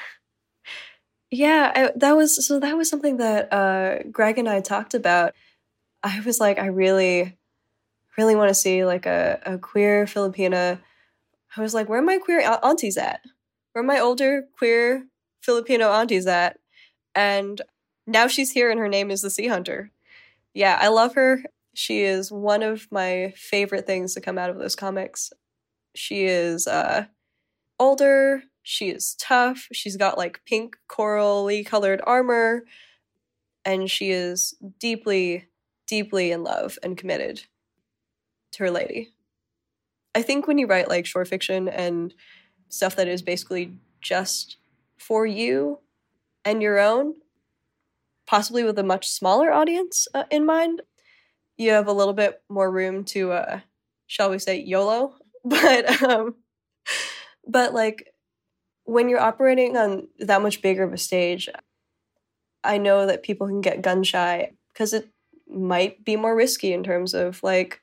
Yeah 1.32 1.72
I, 1.76 1.92
that 1.98 2.16
was 2.16 2.46
so 2.46 2.60
that 2.60 2.78
was 2.78 2.90
something 2.90 3.18
that 3.18 3.52
uh 3.52 4.04
greg 4.12 4.38
and 4.38 4.48
i 4.48 4.62
talked 4.62 4.94
about. 4.94 5.34
I 6.04 6.22
was 6.22 6.40
like 6.40 6.58
i 6.58 6.68
really 6.68 7.38
really 8.18 8.36
want 8.36 8.50
to 8.50 8.56
see 8.56 8.86
like 8.86 9.06
a, 9.06 9.40
a 9.46 9.58
queer 9.58 10.06
filipina. 10.06 10.80
I 11.56 11.62
was 11.62 11.74
like 11.74 11.90
where 11.90 12.00
are 12.00 12.04
my 12.04 12.18
queer 12.18 12.42
aunties 12.64 12.98
at? 12.98 13.22
Where 13.72 13.84
are 13.84 13.88
my 13.88 14.00
older 14.00 14.44
queer 14.58 15.06
filipino 15.42 15.92
aunties 15.92 16.28
at? 16.28 16.60
And 17.14 17.62
now 18.06 18.28
she's 18.28 18.52
here 18.52 18.70
and 18.72 18.80
her 18.80 18.90
name 18.90 19.12
is 19.12 19.22
the 19.22 19.30
sea 19.30 19.48
hunter. 19.48 19.92
Yeah 20.54 20.78
i 20.82 20.88
love 20.88 21.16
her. 21.16 21.44
She 21.74 22.02
is 22.02 22.32
one 22.32 22.64
of 22.64 22.88
my 22.90 23.34
favorite 23.36 23.86
things 23.86 24.14
to 24.14 24.22
come 24.22 24.38
out 24.38 24.50
of 24.50 24.58
those 24.58 24.76
comics 24.76 25.32
she 25.98 26.26
is 26.26 26.68
uh 26.68 27.06
older 27.80 28.44
she 28.70 28.90
is 28.90 29.16
tough. 29.16 29.70
She's 29.72 29.96
got 29.96 30.18
like 30.18 30.42
pink 30.46 30.76
corally 30.90 31.64
colored 31.64 32.02
armor. 32.06 32.66
And 33.64 33.90
she 33.90 34.12
is 34.12 34.56
deeply, 34.78 35.48
deeply 35.88 36.34
in 36.34 36.44
love 36.44 36.78
and 36.84 36.98
committed 36.98 37.44
to 38.52 38.64
her 38.64 38.70
lady. 38.72 39.14
I 40.14 40.22
think 40.22 40.48
when 40.48 40.58
you 40.58 40.68
write 40.68 40.90
like 40.90 41.06
short 41.06 41.30
fiction 41.30 41.70
and 41.70 42.14
stuff 42.68 42.98
that 42.98 43.08
is 43.08 43.22
basically 43.22 43.72
just 44.02 44.58
for 44.98 45.26
you 45.26 45.80
and 46.44 46.62
your 46.62 46.78
own, 46.78 47.14
possibly 48.26 48.66
with 48.66 48.78
a 48.78 48.84
much 48.84 49.08
smaller 49.08 49.50
audience 49.50 50.10
uh, 50.14 50.26
in 50.30 50.46
mind, 50.46 50.82
you 51.56 51.72
have 51.72 51.88
a 51.88 51.94
little 51.94 52.14
bit 52.14 52.42
more 52.50 52.70
room 52.70 53.06
to, 53.06 53.32
uh, 53.32 53.60
shall 54.08 54.30
we 54.30 54.40
say, 54.40 54.60
YOLO. 54.60 55.16
But, 55.50 56.04
um, 56.04 56.36
but 57.48 57.74
like 57.74 58.12
when 58.84 59.08
you're 59.08 59.22
operating 59.22 59.78
on 59.78 60.08
that 60.20 60.42
much 60.42 60.62
bigger 60.62 60.84
of 60.84 60.94
a 60.94 60.98
stage, 60.98 61.48
I 62.64 62.78
know 62.78 63.06
that 63.06 63.24
people 63.24 63.48
can 63.48 63.62
get 63.62 63.82
gun 63.82 64.04
shy 64.04 64.52
because 64.74 64.94
it 64.94 65.10
might 65.50 66.04
be 66.04 66.16
more 66.16 66.36
risky 66.36 66.74
in 66.74 66.84
terms 66.84 67.14
of 67.14 67.42
like, 67.44 67.82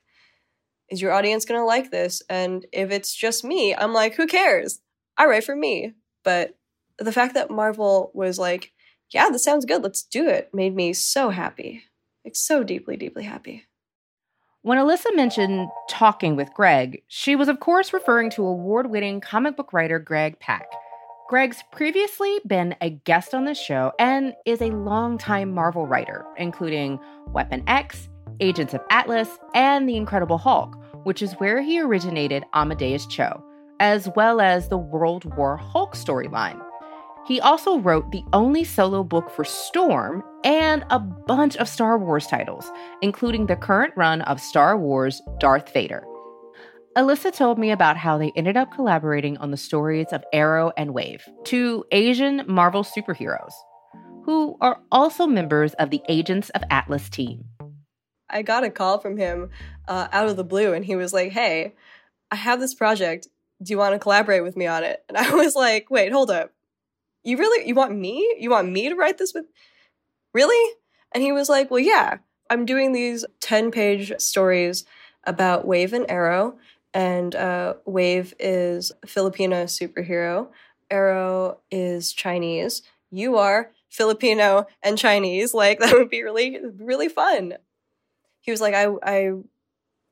is 0.89 1.01
your 1.01 1.11
audience 1.13 1.45
going 1.45 1.59
to 1.59 1.65
like 1.65 1.91
this? 1.91 2.21
And 2.29 2.65
if 2.71 2.91
it's 2.91 3.15
just 3.15 3.43
me, 3.43 3.75
I'm 3.75 3.93
like, 3.93 4.15
who 4.15 4.27
cares? 4.27 4.81
I 5.17 5.25
write 5.25 5.43
for 5.43 5.55
me. 5.55 5.93
But 6.23 6.57
the 6.99 7.11
fact 7.11 7.33
that 7.33 7.51
Marvel 7.51 8.11
was 8.13 8.37
like, 8.37 8.71
yeah, 9.11 9.29
this 9.29 9.43
sounds 9.43 9.65
good, 9.65 9.83
let's 9.83 10.03
do 10.03 10.27
it, 10.27 10.49
made 10.53 10.75
me 10.75 10.93
so 10.93 11.29
happy. 11.29 11.83
Like, 12.23 12.35
so 12.35 12.63
deeply, 12.63 12.97
deeply 12.97 13.23
happy. 13.23 13.65
When 14.65 14.79
Alyssa 14.79 15.15
mentioned 15.15 15.69
talking 15.87 16.35
with 16.35 16.51
Greg, 16.55 17.03
she 17.07 17.35
was, 17.35 17.49
of 17.49 17.59
course, 17.59 17.93
referring 17.93 18.31
to 18.31 18.43
award 18.43 18.89
winning 18.89 19.21
comic 19.21 19.55
book 19.55 19.71
writer 19.73 19.99
Greg 19.99 20.39
Pak 20.39 20.65
Greg's 21.29 21.61
previously 21.71 22.39
been 22.47 22.75
a 22.81 22.89
guest 22.89 23.35
on 23.35 23.45
the 23.45 23.53
show 23.53 23.91
and 23.99 24.33
is 24.47 24.63
a 24.63 24.71
longtime 24.71 25.53
Marvel 25.53 25.85
writer, 25.85 26.25
including 26.37 26.99
Weapon 27.27 27.63
X, 27.67 28.09
Agents 28.39 28.73
of 28.73 28.81
Atlas, 28.89 29.37
and 29.53 29.87
The 29.87 29.97
Incredible 29.97 30.39
Hulk, 30.39 30.75
which 31.03 31.21
is 31.21 31.33
where 31.33 31.61
he 31.61 31.79
originated 31.79 32.43
Amadeus 32.55 33.05
Cho, 33.05 33.43
as 33.79 34.09
well 34.15 34.41
as 34.41 34.69
the 34.69 34.79
World 34.79 35.25
War 35.37 35.57
Hulk 35.57 35.93
storyline. 35.93 36.59
He 37.25 37.41
also 37.41 37.79
wrote 37.79 38.11
the 38.11 38.23
only 38.33 38.63
solo 38.63 39.03
book 39.03 39.31
for 39.31 39.43
Storm 39.43 40.23
and 40.43 40.85
a 40.91 40.99
bunch 40.99 41.57
of 41.57 41.67
Star 41.67 41.97
Wars 41.97 42.27
titles, 42.27 42.71
including 43.01 43.47
the 43.47 43.55
current 43.55 43.93
run 43.95 44.21
of 44.21 44.39
Star 44.39 44.77
Wars 44.77 45.21
Darth 45.39 45.73
Vader. 45.73 46.05
Alyssa 46.95 47.35
told 47.35 47.57
me 47.57 47.71
about 47.71 47.97
how 47.97 48.17
they 48.17 48.31
ended 48.35 48.55
up 48.55 48.71
collaborating 48.71 49.37
on 49.37 49.51
the 49.51 49.57
stories 49.57 50.07
of 50.13 50.23
Aero 50.31 50.71
and 50.77 50.93
Wave, 50.93 51.27
two 51.43 51.83
Asian 51.91 52.43
Marvel 52.47 52.83
superheroes, 52.83 53.53
who 54.23 54.55
are 54.61 54.79
also 54.91 55.25
members 55.25 55.73
of 55.73 55.89
the 55.89 56.01
Agents 56.07 56.49
of 56.51 56.63
Atlas 56.69 57.09
team. 57.09 57.43
I 58.29 58.43
got 58.43 58.63
a 58.63 58.69
call 58.69 58.99
from 58.99 59.17
him 59.17 59.49
uh, 59.87 60.07
out 60.11 60.27
of 60.27 60.37
the 60.37 60.43
blue, 60.43 60.73
and 60.73 60.85
he 60.85 60.95
was 60.95 61.11
like, 61.11 61.31
Hey, 61.31 61.73
I 62.31 62.35
have 62.35 62.59
this 62.59 62.73
project. 62.73 63.27
Do 63.61 63.71
you 63.71 63.77
want 63.77 63.93
to 63.93 63.99
collaborate 63.99 64.43
with 64.43 64.55
me 64.55 64.67
on 64.67 64.83
it? 64.83 65.03
And 65.09 65.17
I 65.17 65.31
was 65.35 65.55
like, 65.55 65.89
Wait, 65.89 66.11
hold 66.11 66.31
up. 66.31 66.54
You 67.25 67.37
really, 67.37 67.67
you 67.67 67.75
want 67.75 67.95
me? 67.95 68.35
You 68.39 68.51
want 68.51 68.71
me 68.71 68.87
to 68.87 68.95
write 68.95 69.17
this 69.17 69.33
with? 69.33 69.45
Really? 70.33 70.75
And 71.13 71.23
he 71.23 71.31
was 71.31 71.49
like, 71.49 71.69
Well, 71.71 71.79
yeah, 71.79 72.19
I'm 72.49 72.65
doing 72.65 72.93
these 72.93 73.25
10 73.41 73.71
page 73.71 74.13
stories 74.19 74.85
about 75.23 75.65
Wave 75.67 75.91
and 75.91 76.05
Aero 76.07 76.57
and 76.93 77.35
uh, 77.35 77.73
Wave 77.85 78.33
is 78.39 78.91
Filipino 79.05 79.65
superhero. 79.65 80.47
Aero 80.89 81.59
is 81.69 82.13
Chinese. 82.13 82.83
You 83.11 83.37
are 83.37 83.71
Filipino 83.89 84.67
and 84.81 84.97
Chinese. 84.97 85.53
Like 85.53 85.79
that 85.81 85.93
would 85.93 86.09
be 86.09 86.23
really 86.23 86.59
really 86.77 87.09
fun. 87.09 87.55
He 88.41 88.51
was 88.51 88.61
like, 88.61 88.73
I 88.75 88.87
I 89.03 89.31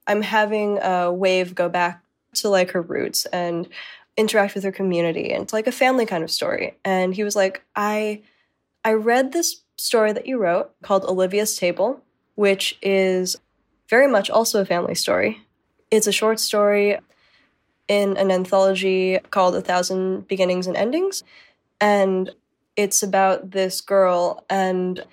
I'm 0.07 0.21
having 0.21 0.79
a 0.81 1.11
Wave 1.11 1.55
go 1.55 1.69
back 1.69 2.03
to 2.35 2.49
like 2.49 2.71
her 2.71 2.81
roots 2.81 3.25
and 3.27 3.67
interact 4.15 4.55
with 4.55 4.63
her 4.63 4.71
community 4.71 5.31
and 5.31 5.43
it's 5.43 5.53
like 5.53 5.67
a 5.67 5.71
family 5.71 6.05
kind 6.05 6.23
of 6.23 6.31
story. 6.31 6.77
And 6.85 7.15
he 7.15 7.23
was 7.23 7.35
like, 7.35 7.63
I 7.75 8.21
I 8.83 8.93
read 8.93 9.31
this 9.31 9.61
story 9.77 10.13
that 10.13 10.27
you 10.27 10.37
wrote 10.37 10.71
called 10.81 11.03
Olivia's 11.05 11.57
Table, 11.57 12.01
which 12.35 12.77
is 12.81 13.35
very 13.89 14.07
much 14.07 14.29
also 14.29 14.61
a 14.61 14.65
family 14.65 14.95
story. 14.95 15.41
It's 15.91 16.07
a 16.07 16.11
short 16.11 16.39
story 16.39 16.97
in 17.87 18.17
an 18.17 18.31
anthology 18.31 19.19
called 19.29 19.55
A 19.55 19.61
Thousand 19.61 20.27
Beginnings 20.27 20.67
and 20.67 20.77
Endings. 20.77 21.23
And 21.81 22.31
it's 22.75 23.03
about 23.03 23.51
this 23.51 23.81
girl, 23.81 24.45
and 24.49 25.03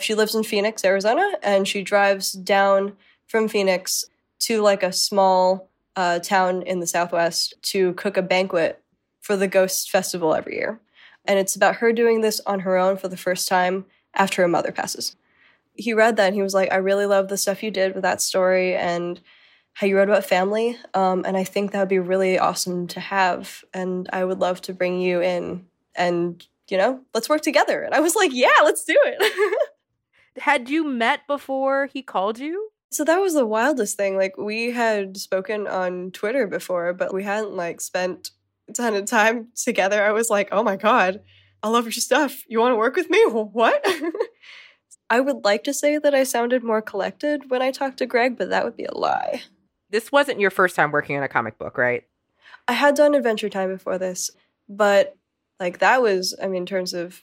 she 0.00 0.14
lives 0.14 0.34
in 0.34 0.44
Phoenix, 0.44 0.84
Arizona, 0.84 1.30
and 1.42 1.68
she 1.68 1.82
drives 1.82 2.32
down 2.32 2.94
from 3.26 3.48
Phoenix 3.48 4.06
to 4.40 4.62
like 4.62 4.82
a 4.82 4.92
small 4.92 5.68
uh, 5.96 6.18
town 6.18 6.62
in 6.62 6.80
the 6.80 6.86
Southwest 6.86 7.54
to 7.62 7.92
cook 7.94 8.16
a 8.16 8.22
banquet 8.22 8.82
for 9.20 9.36
the 9.36 9.48
Ghost 9.48 9.90
Festival 9.90 10.34
every 10.34 10.56
year. 10.56 10.80
And 11.24 11.38
it's 11.38 11.54
about 11.54 11.76
her 11.76 11.92
doing 11.92 12.20
this 12.20 12.40
on 12.46 12.60
her 12.60 12.76
own 12.76 12.96
for 12.96 13.08
the 13.08 13.16
first 13.16 13.48
time 13.48 13.84
after 14.14 14.42
her 14.42 14.48
mother 14.48 14.72
passes. 14.72 15.16
He 15.74 15.94
read 15.94 16.16
that 16.16 16.26
and 16.26 16.34
he 16.34 16.42
was 16.42 16.54
like, 16.54 16.72
I 16.72 16.76
really 16.76 17.06
love 17.06 17.28
the 17.28 17.36
stuff 17.36 17.62
you 17.62 17.70
did 17.70 17.94
with 17.94 18.02
that 18.02 18.20
story. 18.20 18.74
And 18.74 19.20
how 19.74 19.86
you 19.86 19.96
wrote 19.96 20.08
about 20.08 20.24
family. 20.24 20.76
Um, 20.94 21.24
and 21.26 21.36
I 21.36 21.44
think 21.44 21.70
that 21.70 21.80
would 21.80 21.88
be 21.88 21.98
really 21.98 22.38
awesome 22.38 22.86
to 22.88 23.00
have. 23.00 23.64
And 23.72 24.08
I 24.12 24.24
would 24.24 24.38
love 24.38 24.60
to 24.62 24.74
bring 24.74 25.00
you 25.00 25.22
in 25.22 25.66
and, 25.94 26.44
you 26.68 26.76
know, 26.76 27.00
let's 27.14 27.28
work 27.28 27.42
together. 27.42 27.82
And 27.82 27.94
I 27.94 28.00
was 28.00 28.14
like, 28.14 28.30
yeah, 28.32 28.50
let's 28.62 28.84
do 28.84 28.96
it. 28.96 29.68
had 30.38 30.68
you 30.68 30.84
met 30.84 31.26
before 31.26 31.86
he 31.86 32.02
called 32.02 32.38
you? 32.38 32.70
So 32.92 33.04
that 33.04 33.20
was 33.20 33.34
the 33.34 33.46
wildest 33.46 33.96
thing. 33.96 34.16
Like 34.16 34.36
we 34.36 34.70
had 34.70 35.16
spoken 35.16 35.66
on 35.66 36.10
Twitter 36.10 36.46
before, 36.46 36.92
but 36.92 37.14
we 37.14 37.24
hadn't 37.24 37.54
like 37.54 37.80
spent 37.80 38.30
a 38.68 38.72
ton 38.72 38.94
of 38.94 39.06
time 39.06 39.48
together. 39.56 40.02
I 40.02 40.12
was 40.12 40.30
like, 40.30 40.48
oh 40.52 40.62
my 40.62 40.76
God, 40.76 41.20
I 41.62 41.68
love 41.68 41.84
your 41.84 41.92
stuff. 41.92 42.42
You 42.46 42.60
want 42.60 42.72
to 42.72 42.76
work 42.76 42.96
with 42.96 43.10
me? 43.10 43.24
What? 43.26 43.84
I 45.10 45.20
would 45.20 45.44
like 45.44 45.64
to 45.64 45.74
say 45.74 45.98
that 45.98 46.14
I 46.14 46.24
sounded 46.24 46.62
more 46.62 46.80
collected 46.80 47.50
when 47.50 47.60
I 47.60 47.70
talked 47.70 47.98
to 47.98 48.06
Greg, 48.06 48.38
but 48.38 48.50
that 48.50 48.64
would 48.64 48.76
be 48.76 48.84
a 48.84 48.96
lie 48.96 49.42
this 49.92 50.10
wasn't 50.10 50.40
your 50.40 50.50
first 50.50 50.74
time 50.74 50.90
working 50.90 51.16
on 51.16 51.22
a 51.22 51.28
comic 51.28 51.58
book, 51.58 51.78
right? 51.78 52.04
I 52.66 52.72
had 52.72 52.96
done 52.96 53.14
Adventure 53.14 53.50
Time 53.50 53.68
before 53.68 53.98
this, 53.98 54.30
but 54.68 55.16
like 55.60 55.78
that 55.78 56.02
was, 56.02 56.36
I 56.42 56.48
mean, 56.48 56.62
in 56.62 56.66
terms 56.66 56.94
of 56.94 57.22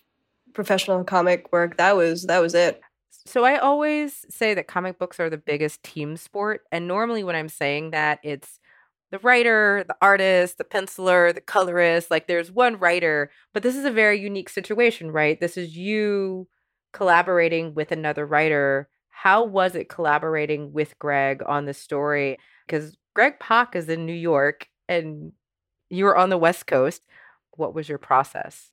professional 0.53 1.03
comic 1.03 1.51
work, 1.51 1.77
that 1.77 1.97
was 1.97 2.25
that 2.27 2.41
was 2.41 2.53
it. 2.53 2.79
So 3.25 3.43
I 3.43 3.57
always 3.57 4.25
say 4.29 4.53
that 4.53 4.67
comic 4.67 4.97
books 4.97 5.19
are 5.19 5.29
the 5.29 5.37
biggest 5.37 5.83
team 5.83 6.17
sport, 6.17 6.61
and 6.71 6.87
normally 6.87 7.23
when 7.23 7.35
I'm 7.35 7.49
saying 7.49 7.91
that, 7.91 8.19
it's 8.23 8.59
the 9.11 9.19
writer, 9.19 9.83
the 9.87 9.95
artist, 10.01 10.57
the 10.57 10.63
penciler, 10.63 11.33
the 11.33 11.41
colorist. 11.41 12.11
Like 12.11 12.27
there's 12.27 12.51
one 12.51 12.77
writer, 12.77 13.31
but 13.53 13.63
this 13.63 13.75
is 13.75 13.85
a 13.85 13.91
very 13.91 14.19
unique 14.19 14.49
situation, 14.49 15.11
right? 15.11 15.39
This 15.39 15.57
is 15.57 15.75
you 15.75 16.47
collaborating 16.93 17.73
with 17.73 17.91
another 17.91 18.25
writer. 18.25 18.89
How 19.09 19.43
was 19.43 19.75
it 19.75 19.89
collaborating 19.89 20.71
with 20.73 20.97
Greg 20.99 21.41
on 21.45 21.65
the 21.65 21.73
story? 21.73 22.37
because 22.69 22.97
Greg 23.15 23.39
Pak 23.39 23.75
is 23.75 23.89
in 23.89 24.05
New 24.05 24.13
York 24.13 24.67
and 24.87 25.33
you 25.89 26.05
were 26.05 26.15
on 26.15 26.29
the 26.29 26.37
West 26.37 26.67
Coast. 26.67 27.05
What 27.51 27.73
was 27.73 27.89
your 27.89 27.97
process? 27.97 28.69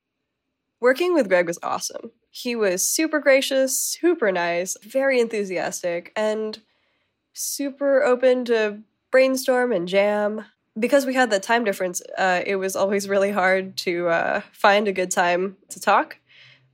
Working 0.80 1.14
with 1.14 1.28
Greg 1.28 1.46
was 1.46 1.58
awesome. 1.62 2.10
He 2.38 2.54
was 2.54 2.86
super 2.86 3.18
gracious, 3.18 3.80
super 3.80 4.30
nice, 4.30 4.76
very 4.82 5.20
enthusiastic, 5.20 6.12
and 6.14 6.60
super 7.32 8.02
open 8.02 8.44
to 8.44 8.80
brainstorm 9.10 9.72
and 9.72 9.88
jam. 9.88 10.44
Because 10.78 11.06
we 11.06 11.14
had 11.14 11.30
that 11.30 11.42
time 11.42 11.64
difference, 11.64 12.02
uh, 12.18 12.42
it 12.44 12.56
was 12.56 12.76
always 12.76 13.08
really 13.08 13.30
hard 13.30 13.78
to 13.78 14.08
uh, 14.08 14.42
find 14.52 14.86
a 14.86 14.92
good 14.92 15.10
time 15.10 15.56
to 15.70 15.80
talk. 15.80 16.18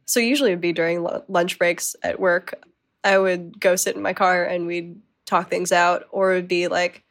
So 0.04 0.18
usually 0.18 0.50
it'd 0.50 0.60
be 0.60 0.72
during 0.72 1.06
lunch 1.28 1.60
breaks 1.60 1.94
at 2.02 2.18
work. 2.18 2.60
I 3.04 3.18
would 3.18 3.60
go 3.60 3.76
sit 3.76 3.94
in 3.94 4.02
my 4.02 4.14
car 4.14 4.42
and 4.42 4.66
we'd 4.66 5.00
talk 5.26 5.48
things 5.48 5.70
out, 5.70 6.08
or 6.10 6.32
it 6.32 6.38
would 6.38 6.48
be 6.48 6.66
like 6.66 7.04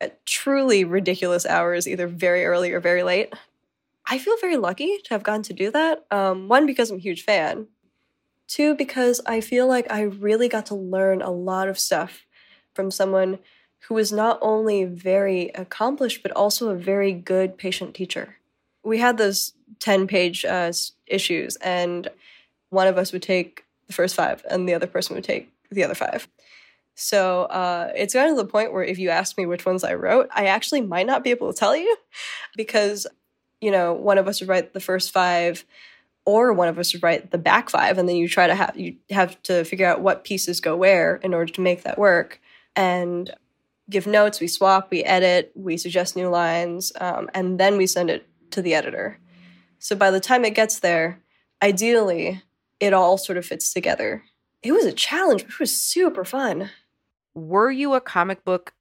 at 0.00 0.24
truly 0.24 0.84
ridiculous 0.84 1.44
hours, 1.44 1.86
either 1.86 2.06
very 2.06 2.46
early 2.46 2.72
or 2.72 2.80
very 2.80 3.02
late. 3.02 3.34
I 4.06 4.16
feel 4.16 4.38
very 4.40 4.56
lucky 4.56 4.96
to 5.04 5.10
have 5.10 5.22
gotten 5.22 5.42
to 5.42 5.52
do 5.52 5.70
that. 5.72 6.06
Um, 6.10 6.48
one, 6.48 6.64
because 6.64 6.90
I'm 6.90 6.96
a 6.96 7.00
huge 7.00 7.24
fan. 7.24 7.66
Two, 8.50 8.74
because 8.74 9.20
I 9.26 9.40
feel 9.40 9.68
like 9.68 9.86
I 9.92 10.02
really 10.02 10.48
got 10.48 10.66
to 10.66 10.74
learn 10.74 11.22
a 11.22 11.30
lot 11.30 11.68
of 11.68 11.78
stuff 11.78 12.26
from 12.74 12.90
someone 12.90 13.38
who 13.86 13.94
was 13.94 14.10
not 14.10 14.40
only 14.42 14.82
very 14.82 15.50
accomplished, 15.50 16.20
but 16.20 16.32
also 16.32 16.68
a 16.68 16.74
very 16.74 17.12
good 17.12 17.56
patient 17.56 17.94
teacher. 17.94 18.38
We 18.82 18.98
had 18.98 19.18
those 19.18 19.52
10 19.78 20.08
page 20.08 20.44
uh, 20.44 20.72
issues, 21.06 21.54
and 21.58 22.08
one 22.70 22.88
of 22.88 22.98
us 22.98 23.12
would 23.12 23.22
take 23.22 23.64
the 23.86 23.92
first 23.92 24.16
five, 24.16 24.44
and 24.50 24.68
the 24.68 24.74
other 24.74 24.88
person 24.88 25.14
would 25.14 25.22
take 25.22 25.52
the 25.70 25.84
other 25.84 25.94
five. 25.94 26.26
So 26.96 27.42
uh, 27.44 27.92
it's 27.94 28.14
gotten 28.14 28.34
to 28.34 28.42
the 28.42 28.48
point 28.48 28.72
where 28.72 28.82
if 28.82 28.98
you 28.98 29.10
ask 29.10 29.38
me 29.38 29.46
which 29.46 29.64
ones 29.64 29.84
I 29.84 29.94
wrote, 29.94 30.28
I 30.34 30.46
actually 30.46 30.80
might 30.80 31.06
not 31.06 31.22
be 31.22 31.30
able 31.30 31.52
to 31.52 31.56
tell 31.56 31.76
you 31.76 31.96
because, 32.56 33.06
you 33.60 33.70
know, 33.70 33.92
one 33.92 34.18
of 34.18 34.26
us 34.26 34.40
would 34.40 34.48
write 34.48 34.72
the 34.72 34.80
first 34.80 35.12
five 35.12 35.64
or 36.30 36.52
one 36.52 36.68
of 36.68 36.78
us 36.78 36.92
would 36.92 37.02
write 37.02 37.30
the 37.30 37.38
back 37.38 37.70
five 37.70 37.98
and 37.98 38.08
then 38.08 38.16
you 38.16 38.28
try 38.28 38.46
to 38.46 38.54
have 38.54 38.76
you 38.76 38.96
have 39.10 39.40
to 39.42 39.64
figure 39.64 39.86
out 39.86 40.00
what 40.00 40.24
pieces 40.24 40.60
go 40.60 40.76
where 40.76 41.16
in 41.16 41.34
order 41.34 41.52
to 41.52 41.60
make 41.60 41.82
that 41.82 41.98
work. 41.98 42.40
And 42.76 43.32
give 43.88 44.06
notes 44.06 44.40
we 44.40 44.46
swap 44.46 44.88
we 44.90 45.02
edit 45.02 45.50
we 45.56 45.76
suggest 45.76 46.14
new 46.14 46.28
lines 46.28 46.92
um, 47.00 47.28
and 47.34 47.58
then 47.58 47.76
we 47.76 47.86
send 47.86 48.08
it 48.08 48.26
to 48.50 48.62
the 48.62 48.74
editor. 48.74 49.18
So 49.80 49.96
by 49.96 50.10
the 50.12 50.20
time 50.20 50.44
it 50.44 50.54
gets 50.54 50.78
there 50.78 51.20
ideally 51.62 52.42
it 52.78 52.94
all 52.94 53.18
sort 53.18 53.36
of 53.36 53.44
fits 53.44 53.72
together. 53.72 54.22
It 54.62 54.72
was 54.72 54.84
a 54.84 54.92
challenge 54.92 55.42
it 55.42 55.58
was 55.58 55.76
super 55.76 56.24
fun. 56.24 56.70
Were 57.34 57.70
you 57.70 57.94
a 57.94 58.00
comic 58.00 58.44
book 58.44 58.74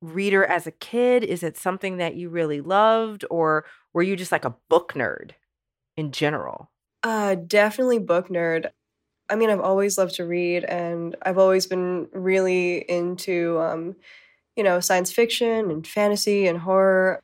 reader 0.00 0.44
as 0.44 0.66
a 0.66 0.72
kid? 0.72 1.24
Is 1.24 1.42
it 1.42 1.56
something 1.56 1.96
that 1.96 2.14
you 2.14 2.28
really 2.28 2.60
loved, 2.60 3.24
or 3.30 3.64
were 3.92 4.02
you 4.02 4.16
just 4.16 4.32
like 4.32 4.44
a 4.44 4.54
book 4.68 4.92
nerd 4.94 5.32
in 5.96 6.12
general? 6.12 6.70
Uh, 7.02 7.34
definitely 7.34 7.98
book 7.98 8.28
nerd. 8.28 8.70
I 9.30 9.36
mean, 9.36 9.50
I've 9.50 9.60
always 9.60 9.98
loved 9.98 10.16
to 10.16 10.26
read, 10.26 10.64
and 10.64 11.16
I've 11.22 11.38
always 11.38 11.66
been 11.66 12.08
really 12.12 12.78
into, 12.90 13.58
um, 13.60 13.96
you 14.56 14.64
know, 14.64 14.80
science 14.80 15.12
fiction 15.12 15.70
and 15.70 15.86
fantasy 15.86 16.46
and 16.46 16.58
horror. 16.58 17.22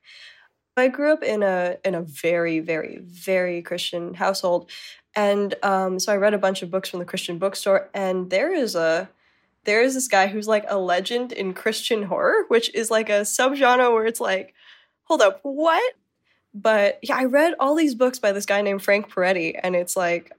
I 0.77 0.89
grew 0.89 1.13
up 1.13 1.23
in 1.23 1.43
a 1.43 1.77
in 1.85 1.95
a 1.95 2.03
very, 2.03 2.61
very, 2.61 2.99
very 3.03 3.63
Christian 3.63 4.15
household, 4.15 4.71
and 5.17 5.55
um, 5.65 5.99
so 5.99 6.13
I 6.13 6.17
read 6.17 6.35
a 6.35 6.39
bunch 6.39 6.63
of 6.63 6.71
books 6.71 6.89
from 6.91 7.01
the 7.01 7.07
Christian 7.07 7.39
bookstore. 7.39 7.91
And 7.95 8.31
there 8.31 8.55
is 8.55 8.75
a 8.77 9.11
there 9.65 9.83
is 9.83 9.95
this 9.95 10.09
guy 10.09 10.29
who's 10.29 10.49
like 10.49 10.65
a 10.69 10.79
legend 10.79 11.33
in 11.33 11.55
Christian 11.55 12.05
horror, 12.05 12.45
which 12.49 12.75
is 12.75 12.91
like 12.91 13.11
a 13.11 13.23
subgenre 13.23 13.93
where 13.93 14.07
it's 14.07 14.21
like, 14.21 14.55
hold 15.05 15.23
up, 15.23 15.41
what? 15.43 15.95
But 16.53 16.99
yeah, 17.03 17.17
I 17.17 17.25
read 17.25 17.55
all 17.61 17.75
these 17.75 17.95
books 17.95 18.19
by 18.19 18.33
this 18.33 18.47
guy 18.47 18.63
named 18.63 18.83
Frank 18.83 19.11
Peretti, 19.11 19.59
and 19.63 19.77
it's 19.77 19.97
like 19.97 20.33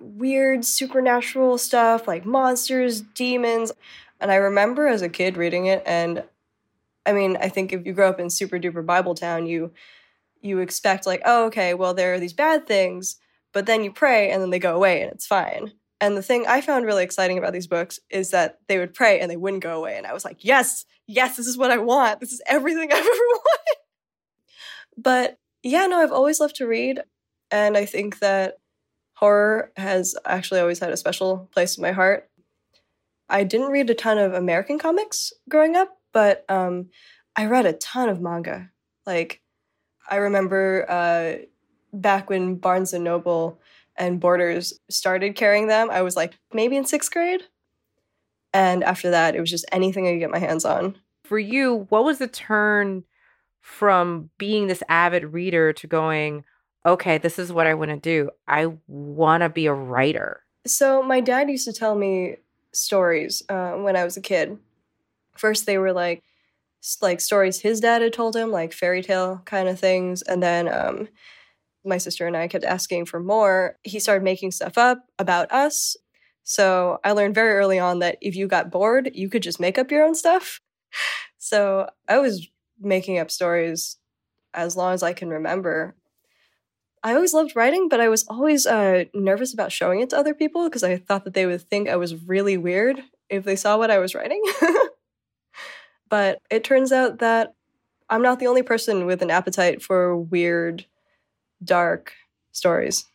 weird 0.00 0.64
supernatural 0.64 1.58
stuff, 1.58 2.08
like 2.08 2.24
monsters, 2.24 3.00
demons. 3.00 3.72
And 4.20 4.30
I 4.30 4.36
remember 4.36 4.86
as 4.86 5.02
a 5.02 5.08
kid 5.08 5.36
reading 5.36 5.66
it, 5.66 5.82
and 5.84 6.24
I 7.06 7.12
mean, 7.12 7.36
I 7.36 7.48
think 7.48 7.72
if 7.72 7.84
you 7.84 7.92
grow 7.92 8.08
up 8.08 8.20
in 8.20 8.30
super 8.30 8.58
duper 8.58 8.84
Bible 8.84 9.14
town, 9.14 9.46
you 9.46 9.72
you 10.40 10.58
expect 10.58 11.06
like, 11.06 11.22
oh, 11.24 11.46
okay, 11.46 11.74
well, 11.74 11.94
there 11.94 12.14
are 12.14 12.20
these 12.20 12.34
bad 12.34 12.66
things, 12.66 13.16
but 13.52 13.66
then 13.66 13.82
you 13.82 13.90
pray 13.90 14.30
and 14.30 14.42
then 14.42 14.50
they 14.50 14.58
go 14.58 14.76
away 14.76 15.00
and 15.00 15.10
it's 15.10 15.26
fine. 15.26 15.72
And 16.00 16.18
the 16.18 16.22
thing 16.22 16.44
I 16.46 16.60
found 16.60 16.84
really 16.84 17.02
exciting 17.02 17.38
about 17.38 17.54
these 17.54 17.66
books 17.66 17.98
is 18.10 18.30
that 18.30 18.58
they 18.68 18.78
would 18.78 18.92
pray 18.92 19.20
and 19.20 19.30
they 19.30 19.38
wouldn't 19.38 19.62
go 19.62 19.78
away. 19.78 19.96
And 19.96 20.06
I 20.06 20.12
was 20.12 20.24
like, 20.24 20.44
yes, 20.44 20.84
yes, 21.06 21.38
this 21.38 21.46
is 21.46 21.56
what 21.56 21.70
I 21.70 21.78
want. 21.78 22.20
This 22.20 22.32
is 22.32 22.42
everything 22.46 22.92
I've 22.92 22.98
ever 22.98 23.06
wanted. 23.08 23.83
But 24.96 25.38
yeah, 25.62 25.86
no, 25.86 25.98
I've 25.98 26.12
always 26.12 26.40
loved 26.40 26.56
to 26.56 26.66
read. 26.66 27.00
And 27.50 27.76
I 27.76 27.84
think 27.84 28.18
that 28.18 28.58
horror 29.14 29.72
has 29.76 30.14
actually 30.24 30.60
always 30.60 30.78
had 30.78 30.92
a 30.92 30.96
special 30.96 31.48
place 31.52 31.76
in 31.76 31.82
my 31.82 31.92
heart. 31.92 32.28
I 33.28 33.44
didn't 33.44 33.70
read 33.70 33.88
a 33.90 33.94
ton 33.94 34.18
of 34.18 34.34
American 34.34 34.78
comics 34.78 35.32
growing 35.48 35.76
up, 35.76 35.96
but 36.12 36.44
um, 36.48 36.90
I 37.36 37.46
read 37.46 37.66
a 37.66 37.72
ton 37.72 38.08
of 38.08 38.20
manga. 38.20 38.70
Like, 39.06 39.40
I 40.08 40.16
remember 40.16 40.84
uh, 40.88 41.44
back 41.92 42.28
when 42.28 42.56
Barnes 42.56 42.92
and 42.92 43.04
Noble 43.04 43.60
and 43.96 44.20
Borders 44.20 44.78
started 44.90 45.36
carrying 45.36 45.68
them, 45.68 45.90
I 45.90 46.02
was 46.02 46.16
like 46.16 46.34
maybe 46.52 46.76
in 46.76 46.84
sixth 46.84 47.10
grade. 47.10 47.42
And 48.52 48.84
after 48.84 49.10
that, 49.10 49.34
it 49.34 49.40
was 49.40 49.50
just 49.50 49.64
anything 49.72 50.06
I 50.06 50.12
could 50.12 50.20
get 50.20 50.30
my 50.30 50.38
hands 50.38 50.64
on. 50.64 50.96
For 51.24 51.38
you, 51.38 51.86
what 51.88 52.04
was 52.04 52.18
the 52.18 52.28
turn 52.28 53.04
from 53.64 54.28
being 54.36 54.66
this 54.66 54.82
avid 54.90 55.24
reader 55.32 55.72
to 55.72 55.86
going, 55.86 56.44
okay, 56.84 57.16
this 57.16 57.38
is 57.38 57.50
what 57.50 57.66
I 57.66 57.72
want 57.72 57.92
to 57.92 57.96
do? 57.96 58.28
I 58.46 58.74
want 58.86 59.40
to 59.40 59.48
be 59.48 59.64
a 59.64 59.72
writer. 59.72 60.42
So, 60.66 61.02
my 61.02 61.20
dad 61.20 61.48
used 61.48 61.64
to 61.64 61.72
tell 61.72 61.94
me 61.94 62.36
stories 62.72 63.42
uh, 63.48 63.72
when 63.72 63.96
I 63.96 64.04
was 64.04 64.18
a 64.18 64.20
kid. 64.20 64.58
First, 65.34 65.64
they 65.64 65.78
were 65.78 65.94
like, 65.94 66.22
like 67.00 67.22
stories 67.22 67.60
his 67.60 67.80
dad 67.80 68.02
had 68.02 68.12
told 68.12 68.36
him, 68.36 68.50
like 68.50 68.74
fairy 68.74 69.02
tale 69.02 69.40
kind 69.46 69.66
of 69.66 69.80
things. 69.80 70.20
And 70.20 70.42
then 70.42 70.68
um, 70.68 71.08
my 71.86 71.96
sister 71.96 72.26
and 72.26 72.36
I 72.36 72.48
kept 72.48 72.66
asking 72.66 73.06
for 73.06 73.18
more, 73.18 73.78
he 73.82 73.98
started 73.98 74.24
making 74.24 74.50
stuff 74.50 74.76
up 74.76 75.06
about 75.18 75.50
us. 75.50 75.96
So 76.42 76.98
I 77.02 77.12
learned 77.12 77.34
very 77.34 77.54
early 77.54 77.78
on 77.78 78.00
that 78.00 78.18
if 78.20 78.36
you 78.36 78.46
got 78.46 78.70
bored, 78.70 79.10
you 79.14 79.30
could 79.30 79.42
just 79.42 79.58
make 79.58 79.78
up 79.78 79.90
your 79.90 80.04
own 80.04 80.14
stuff. 80.14 80.60
So 81.36 81.90
I 82.08 82.20
was 82.20 82.48
making 82.80 83.18
up 83.18 83.30
stories 83.30 83.98
as 84.52 84.76
long 84.76 84.94
as 84.94 85.02
I 85.02 85.12
can 85.12 85.28
remember. 85.30 85.94
I 87.02 87.14
always 87.14 87.34
loved 87.34 87.54
writing, 87.54 87.88
but 87.88 88.00
I 88.00 88.08
was 88.08 88.24
always 88.28 88.66
uh, 88.66 89.04
nervous 89.12 89.52
about 89.52 89.72
showing 89.72 90.00
it 90.00 90.10
to 90.10 90.18
other 90.18 90.32
people 90.32 90.64
because 90.64 90.82
I 90.82 90.96
thought 90.96 91.24
that 91.24 91.34
they 91.34 91.44
would 91.44 91.62
think 91.62 91.88
I 91.88 91.96
was 91.96 92.14
really 92.24 92.56
weird 92.56 93.02
if 93.28 93.44
they 93.44 93.56
saw 93.56 93.76
what 93.76 93.90
I 93.90 93.98
was 93.98 94.14
writing. 94.14 94.42
but 96.08 96.40
it 96.50 96.64
turns 96.64 96.92
out 96.92 97.18
that 97.18 97.54
I'm 98.08 98.22
not 98.22 98.38
the 98.38 98.46
only 98.46 98.62
person 98.62 99.06
with 99.06 99.22
an 99.22 99.30
appetite 99.30 99.82
for 99.82 100.16
weird 100.16 100.86
dark 101.62 102.12
stories. 102.52 103.06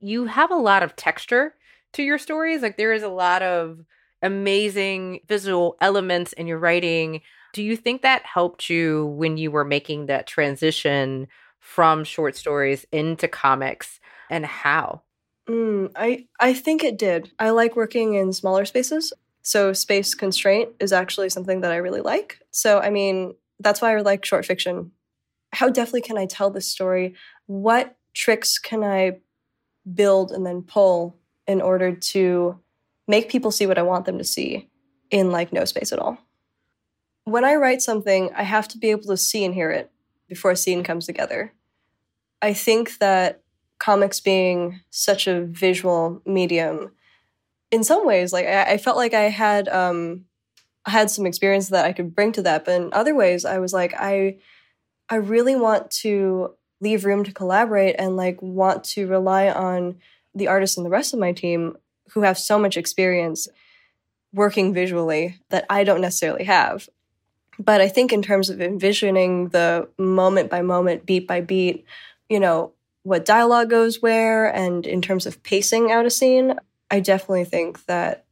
You 0.00 0.26
have 0.26 0.50
a 0.50 0.56
lot 0.56 0.82
of 0.82 0.96
texture 0.96 1.54
to 1.92 2.02
your 2.02 2.18
stories. 2.18 2.62
Like 2.62 2.76
there 2.76 2.92
is 2.92 3.02
a 3.02 3.08
lot 3.08 3.42
of 3.42 3.84
amazing 4.22 5.20
visual 5.28 5.76
elements 5.80 6.32
in 6.32 6.46
your 6.46 6.58
writing. 6.58 7.20
Do 7.52 7.62
you 7.62 7.76
think 7.76 8.02
that 8.02 8.24
helped 8.24 8.68
you 8.68 9.06
when 9.06 9.36
you 9.36 9.50
were 9.50 9.64
making 9.64 10.06
that 10.06 10.26
transition 10.26 11.28
from 11.60 12.04
short 12.04 12.36
stories 12.36 12.86
into 12.92 13.28
comics 13.28 14.00
and 14.30 14.44
how? 14.44 15.02
Mm, 15.48 15.90
I 15.96 16.26
I 16.38 16.54
think 16.54 16.84
it 16.84 16.98
did. 16.98 17.30
I 17.38 17.50
like 17.50 17.76
working 17.76 18.14
in 18.14 18.32
smaller 18.32 18.64
spaces. 18.64 19.12
So 19.42 19.72
space 19.72 20.14
constraint 20.14 20.70
is 20.78 20.92
actually 20.92 21.30
something 21.30 21.62
that 21.62 21.72
I 21.72 21.76
really 21.76 22.02
like. 22.02 22.40
So 22.50 22.80
I 22.80 22.90
mean, 22.90 23.34
that's 23.60 23.80
why 23.80 23.96
I 23.96 24.00
like 24.02 24.24
short 24.24 24.44
fiction. 24.44 24.92
How 25.52 25.70
deftly 25.70 26.02
can 26.02 26.18
I 26.18 26.26
tell 26.26 26.50
this 26.50 26.68
story? 26.68 27.14
what 27.48 27.96
tricks 28.14 28.58
can 28.58 28.84
I 28.84 29.18
build 29.92 30.30
and 30.32 30.46
then 30.46 30.62
pull 30.62 31.16
in 31.46 31.60
order 31.60 31.96
to 31.96 32.60
make 33.08 33.30
people 33.30 33.50
see 33.50 33.66
what 33.66 33.78
I 33.78 33.82
want 33.82 34.04
them 34.04 34.18
to 34.18 34.24
see 34.24 34.68
in 35.10 35.32
like 35.32 35.52
no 35.52 35.64
space 35.64 35.92
at 35.92 35.98
all. 35.98 36.18
When 37.28 37.44
I 37.44 37.56
write 37.56 37.82
something, 37.82 38.30
I 38.34 38.42
have 38.42 38.68
to 38.68 38.78
be 38.78 38.90
able 38.90 39.02
to 39.02 39.16
see 39.18 39.44
and 39.44 39.52
hear 39.52 39.70
it 39.70 39.90
before 40.30 40.50
a 40.50 40.56
scene 40.56 40.82
comes 40.82 41.04
together. 41.04 41.52
I 42.40 42.54
think 42.54 42.96
that 43.00 43.42
comics 43.78 44.18
being 44.18 44.80
such 44.88 45.26
a 45.26 45.42
visual 45.42 46.22
medium, 46.24 46.92
in 47.70 47.84
some 47.84 48.06
ways, 48.06 48.32
like 48.32 48.46
I, 48.46 48.62
I 48.62 48.78
felt 48.78 48.96
like 48.96 49.12
I 49.12 49.24
had 49.24 49.68
um, 49.68 50.24
I 50.86 50.90
had 50.90 51.10
some 51.10 51.26
experience 51.26 51.68
that 51.68 51.84
I 51.84 51.92
could 51.92 52.14
bring 52.14 52.32
to 52.32 52.42
that, 52.44 52.64
but 52.64 52.80
in 52.80 52.94
other 52.94 53.14
ways, 53.14 53.44
I 53.44 53.58
was 53.58 53.74
like 53.74 53.92
I 53.92 54.38
I 55.10 55.16
really 55.16 55.54
want 55.54 55.90
to 56.02 56.54
leave 56.80 57.04
room 57.04 57.24
to 57.24 57.32
collaborate 57.32 57.96
and 57.98 58.16
like 58.16 58.40
want 58.40 58.84
to 58.84 59.06
rely 59.06 59.50
on 59.50 59.96
the 60.34 60.48
artists 60.48 60.78
and 60.78 60.86
the 60.86 60.90
rest 60.90 61.12
of 61.12 61.20
my 61.20 61.32
team 61.32 61.76
who 62.12 62.22
have 62.22 62.38
so 62.38 62.58
much 62.58 62.78
experience 62.78 63.48
working 64.32 64.72
visually 64.72 65.36
that 65.50 65.66
I 65.68 65.84
don't 65.84 66.00
necessarily 66.00 66.44
have. 66.44 66.88
But 67.58 67.80
I 67.80 67.88
think 67.88 68.12
in 68.12 68.22
terms 68.22 68.50
of 68.50 68.60
envisioning 68.60 69.48
the 69.48 69.88
moment 69.98 70.48
by 70.50 70.62
moment, 70.62 71.06
beat 71.06 71.26
by 71.26 71.40
beat, 71.40 71.84
you 72.28 72.38
know, 72.38 72.72
what 73.02 73.24
dialogue 73.24 73.70
goes 73.70 74.02
where 74.02 74.54
and 74.54 74.86
in 74.86 75.02
terms 75.02 75.26
of 75.26 75.42
pacing 75.42 75.90
out 75.90 76.06
a 76.06 76.10
scene, 76.10 76.54
I 76.90 77.00
definitely 77.00 77.44
think 77.44 77.84
that 77.86 78.26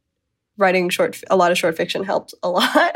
writing 0.57 0.89
short 0.89 1.21
a 1.29 1.35
lot 1.35 1.51
of 1.51 1.57
short 1.57 1.77
fiction 1.77 2.03
helped 2.03 2.33
a 2.43 2.49
lot. 2.49 2.95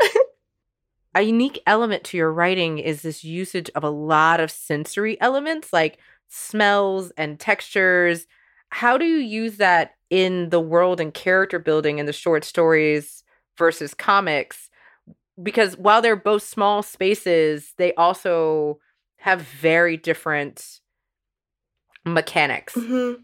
a 1.14 1.22
unique 1.22 1.62
element 1.66 2.04
to 2.04 2.16
your 2.16 2.32
writing 2.32 2.78
is 2.78 3.02
this 3.02 3.24
usage 3.24 3.70
of 3.74 3.84
a 3.84 3.90
lot 3.90 4.40
of 4.40 4.50
sensory 4.50 5.20
elements 5.20 5.72
like 5.72 5.98
smells 6.28 7.10
and 7.16 7.38
textures. 7.38 8.26
How 8.70 8.96
do 8.96 9.04
you 9.04 9.18
use 9.18 9.58
that 9.58 9.94
in 10.08 10.50
the 10.50 10.60
world 10.60 11.00
and 11.00 11.12
character 11.12 11.58
building 11.58 11.98
in 11.98 12.06
the 12.06 12.12
short 12.12 12.44
stories 12.44 13.22
versus 13.58 13.92
comics? 13.92 14.70
Because 15.40 15.76
while 15.76 16.02
they're 16.02 16.16
both 16.16 16.42
small 16.42 16.82
spaces, 16.82 17.74
they 17.78 17.94
also 17.94 18.78
have 19.16 19.42
very 19.42 19.96
different 19.96 20.80
mechanics. 22.04 22.74
Mm-hmm. 22.74 23.22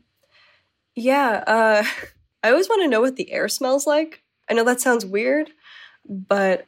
Yeah, 0.95 1.45
uh, 1.47 1.85
I 2.43 2.51
always 2.51 2.69
want 2.69 2.83
to 2.83 2.89
know 2.89 3.01
what 3.01 3.17
the 3.17 3.33
air 3.33 3.49
smells 3.49 3.87
like. 3.87 4.23
I 4.49 4.55
know 4.55 4.65
that 4.65 4.81
sounds 4.81 5.05
weird, 5.05 5.51
but 6.09 6.67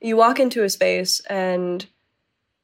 you 0.00 0.16
walk 0.16 0.40
into 0.40 0.64
a 0.64 0.70
space 0.70 1.20
and 1.28 1.86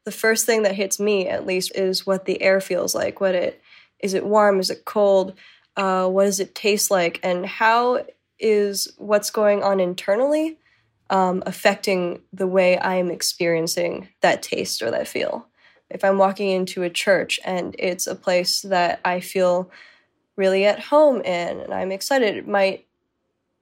the 0.04 0.12
first 0.12 0.46
thing 0.46 0.62
that 0.62 0.74
hits 0.74 0.98
me 0.98 1.28
at 1.28 1.46
least 1.46 1.72
is 1.74 2.06
what 2.06 2.24
the 2.24 2.42
air 2.42 2.60
feels 2.60 2.94
like 2.94 3.20
what 3.20 3.34
it 3.34 3.62
is 4.00 4.14
it 4.14 4.26
warm 4.26 4.60
is 4.60 4.70
it 4.70 4.84
cold 4.84 5.34
uh, 5.76 6.06
what 6.08 6.24
does 6.24 6.40
it 6.40 6.54
taste 6.54 6.90
like 6.90 7.18
and 7.22 7.46
how 7.46 8.04
is 8.38 8.92
what's 8.98 9.30
going 9.30 9.62
on 9.62 9.80
internally 9.80 10.58
um, 11.12 11.44
affecting 11.46 12.20
the 12.32 12.48
way 12.48 12.78
i'm 12.80 13.10
experiencing 13.10 14.08
that 14.20 14.42
taste 14.42 14.82
or 14.82 14.90
that 14.90 15.06
feel 15.06 15.46
if 15.90 16.02
i'm 16.02 16.18
walking 16.18 16.50
into 16.50 16.82
a 16.82 16.90
church 16.90 17.38
and 17.44 17.76
it's 17.78 18.08
a 18.08 18.16
place 18.16 18.62
that 18.62 19.00
i 19.04 19.20
feel 19.20 19.70
really 20.34 20.64
at 20.64 20.80
home 20.80 21.20
in 21.20 21.60
and 21.60 21.72
i'm 21.72 21.92
excited 21.92 22.36
it 22.36 22.48
might 22.48 22.86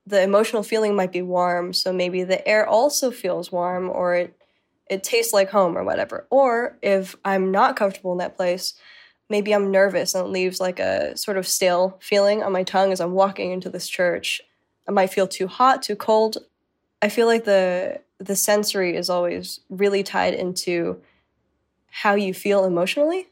the 0.05 0.21
emotional 0.21 0.63
feeling 0.63 0.95
might 0.95 1.11
be 1.11 1.21
warm, 1.21 1.73
so 1.73 1.93
maybe 1.93 2.23
the 2.23 2.45
air 2.47 2.67
also 2.67 3.11
feels 3.11 3.51
warm 3.51 3.89
or 3.89 4.15
it 4.15 4.37
it 4.89 5.03
tastes 5.05 5.31
like 5.31 5.49
home 5.49 5.77
or 5.77 5.85
whatever. 5.85 6.27
Or 6.29 6.77
if 6.81 7.15
I'm 7.23 7.49
not 7.49 7.77
comfortable 7.77 8.11
in 8.11 8.17
that 8.17 8.35
place, 8.35 8.73
maybe 9.29 9.53
I'm 9.53 9.71
nervous 9.71 10.13
and 10.13 10.25
it 10.25 10.29
leaves 10.29 10.59
like 10.59 10.79
a 10.79 11.15
sort 11.15 11.37
of 11.37 11.47
stale 11.47 11.97
feeling 12.01 12.43
on 12.43 12.51
my 12.51 12.63
tongue 12.63 12.91
as 12.91 12.99
I'm 12.99 13.13
walking 13.13 13.51
into 13.51 13.69
this 13.69 13.87
church. 13.87 14.41
I 14.89 14.91
might 14.91 15.13
feel 15.13 15.27
too 15.27 15.47
hot, 15.47 15.81
too 15.81 15.95
cold. 15.95 16.39
I 17.01 17.09
feel 17.09 17.27
like 17.27 17.45
the 17.45 18.01
the 18.19 18.35
sensory 18.35 18.95
is 18.95 19.09
always 19.09 19.61
really 19.69 20.03
tied 20.03 20.33
into 20.33 21.01
how 21.89 22.15
you 22.15 22.33
feel 22.33 22.65
emotionally. 22.65 23.27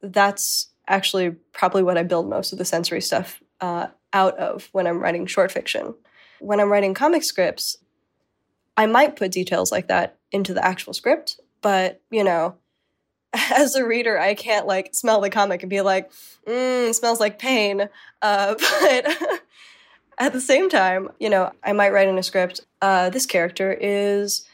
That's 0.00 0.68
actually 0.86 1.30
probably 1.52 1.82
what 1.82 1.98
I 1.98 2.04
build 2.04 2.28
most 2.28 2.52
of 2.52 2.58
the 2.58 2.64
sensory 2.64 3.00
stuff 3.00 3.42
uh, 3.60 3.88
out 4.12 4.38
of 4.38 4.68
when 4.72 4.86
I'm 4.86 5.00
writing 5.00 5.26
short 5.26 5.50
fiction. 5.50 5.94
When 6.38 6.60
I'm 6.60 6.70
writing 6.70 6.94
comic 6.94 7.24
scripts, 7.24 7.76
I 8.76 8.86
might 8.86 9.16
put 9.16 9.32
details 9.32 9.72
like 9.72 9.88
that 9.88 10.18
into 10.30 10.54
the 10.54 10.64
actual 10.64 10.92
script, 10.92 11.40
but 11.60 12.00
you 12.10 12.24
know, 12.24 12.56
as 13.32 13.74
a 13.74 13.84
reader, 13.84 14.18
I 14.18 14.34
can't 14.34 14.66
like 14.66 14.94
smell 14.94 15.20
the 15.20 15.30
comic 15.30 15.62
and 15.62 15.70
be 15.70 15.80
like, 15.80 16.10
mm, 16.46 16.94
smells 16.94 17.20
like 17.20 17.38
pain. 17.38 17.88
Uh, 18.20 18.54
but 18.80 19.06
at 20.18 20.32
the 20.32 20.40
same 20.40 20.68
time, 20.68 21.08
you 21.18 21.30
know, 21.30 21.52
I 21.62 21.72
might 21.72 21.92
write 21.92 22.08
in 22.08 22.18
a 22.18 22.22
script, 22.22 22.60
uh, 22.80 23.10
this 23.10 23.26
character 23.26 23.72
is 23.72 24.46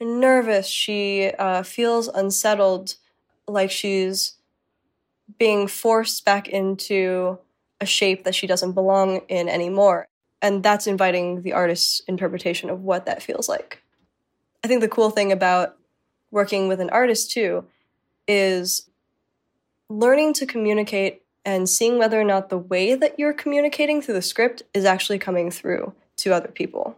nervous. 0.00 0.66
She 0.66 1.30
uh, 1.38 1.62
feels 1.62 2.08
unsettled, 2.08 2.96
like 3.46 3.70
she's 3.70 4.34
being 5.38 5.66
forced 5.66 6.24
back 6.24 6.48
into 6.48 7.38
a 7.80 7.86
shape 7.86 8.24
that 8.24 8.34
she 8.34 8.46
doesn't 8.46 8.72
belong 8.72 9.22
in 9.28 9.48
anymore. 9.48 10.06
And 10.40 10.62
that's 10.62 10.86
inviting 10.86 11.42
the 11.42 11.52
artist's 11.52 12.00
interpretation 12.08 12.68
of 12.68 12.82
what 12.82 13.06
that 13.06 13.22
feels 13.22 13.48
like. 13.48 13.82
I 14.64 14.68
think 14.68 14.80
the 14.80 14.88
cool 14.88 15.10
thing 15.10 15.32
about 15.32 15.76
working 16.30 16.68
with 16.68 16.80
an 16.80 16.90
artist 16.90 17.30
too 17.30 17.64
is 18.26 18.88
learning 19.88 20.34
to 20.34 20.46
communicate 20.46 21.21
and 21.44 21.68
seeing 21.68 21.98
whether 21.98 22.20
or 22.20 22.24
not 22.24 22.48
the 22.48 22.58
way 22.58 22.94
that 22.94 23.18
you're 23.18 23.32
communicating 23.32 24.00
through 24.00 24.14
the 24.14 24.22
script 24.22 24.62
is 24.74 24.84
actually 24.84 25.18
coming 25.18 25.50
through 25.50 25.92
to 26.16 26.32
other 26.32 26.48
people. 26.48 26.96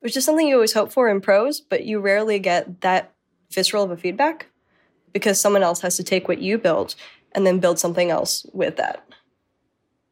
Which 0.00 0.16
is 0.16 0.24
something 0.24 0.46
you 0.46 0.54
always 0.54 0.72
hope 0.72 0.92
for 0.92 1.08
in 1.08 1.20
prose, 1.20 1.60
but 1.60 1.84
you 1.84 2.00
rarely 2.00 2.38
get 2.38 2.80
that 2.82 3.12
visceral 3.50 3.82
of 3.84 3.90
a 3.90 3.96
feedback 3.96 4.46
because 5.12 5.40
someone 5.40 5.62
else 5.62 5.80
has 5.80 5.96
to 5.96 6.04
take 6.04 6.28
what 6.28 6.40
you 6.40 6.58
build 6.58 6.94
and 7.32 7.46
then 7.46 7.58
build 7.58 7.78
something 7.78 8.10
else 8.10 8.46
with 8.52 8.76
that. 8.76 9.04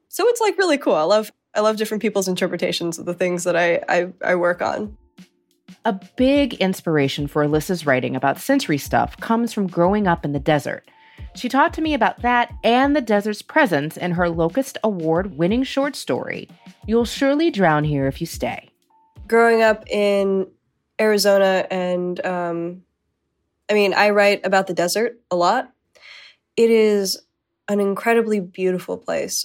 So 0.09 0.27
it's 0.29 0.41
like 0.41 0.59
really 0.59 0.79
cool. 0.79 0.95
I 0.95 1.03
love 1.03 1.33
I 1.55 1.61
love 1.61 1.77
different 1.77 2.03
people's 2.03 2.29
interpretations 2.29 2.99
of 2.99 3.07
the 3.07 3.15
things 3.15 3.45
that 3.45 3.57
I, 3.57 3.81
I, 3.89 4.13
I 4.23 4.35
work 4.35 4.61
on. 4.61 4.97
A 5.87 5.99
big 6.17 6.55
inspiration 6.55 7.27
for 7.27 7.47
Alyssa's 7.47 7.87
writing 7.87 8.15
about 8.15 8.39
sensory 8.39 8.77
stuff 8.77 9.17
comes 9.19 9.55
from 9.55 9.67
growing 9.67 10.07
up 10.07 10.25
in 10.25 10.33
the 10.33 10.39
desert. 10.39 10.87
She 11.35 11.49
talked 11.49 11.75
to 11.75 11.83
me 11.83 11.95
about 11.95 12.23
that 12.23 12.53
and 12.65 12.97
the 12.97 13.01
desert's 13.01 13.43
presence 13.43 13.97
in 13.97 14.13
her 14.13 14.29
Locus 14.29 14.75
Award 14.83 15.37
winning 15.37 15.63
short 15.63 15.95
story, 15.95 16.49
You'll 16.87 17.05
Surely 17.05 17.51
Drown 17.51 17.85
Here 17.85 18.07
If 18.07 18.21
You 18.21 18.27
Stay. 18.27 18.71
Growing 19.27 19.63
up 19.63 19.85
in 19.89 20.47
Arizona, 21.01 21.67
and 21.71 22.25
um, 22.25 22.83
I 23.69 23.75
mean, 23.75 23.93
I 23.93 24.11
write 24.11 24.47
about 24.47 24.67
the 24.67 24.75
desert 24.75 25.21
a 25.31 25.37
lot. 25.37 25.71
It 26.57 26.71
is 26.71 27.19
an 27.69 27.81
incredibly 27.81 28.41
beautiful 28.41 28.97
place. 28.97 29.45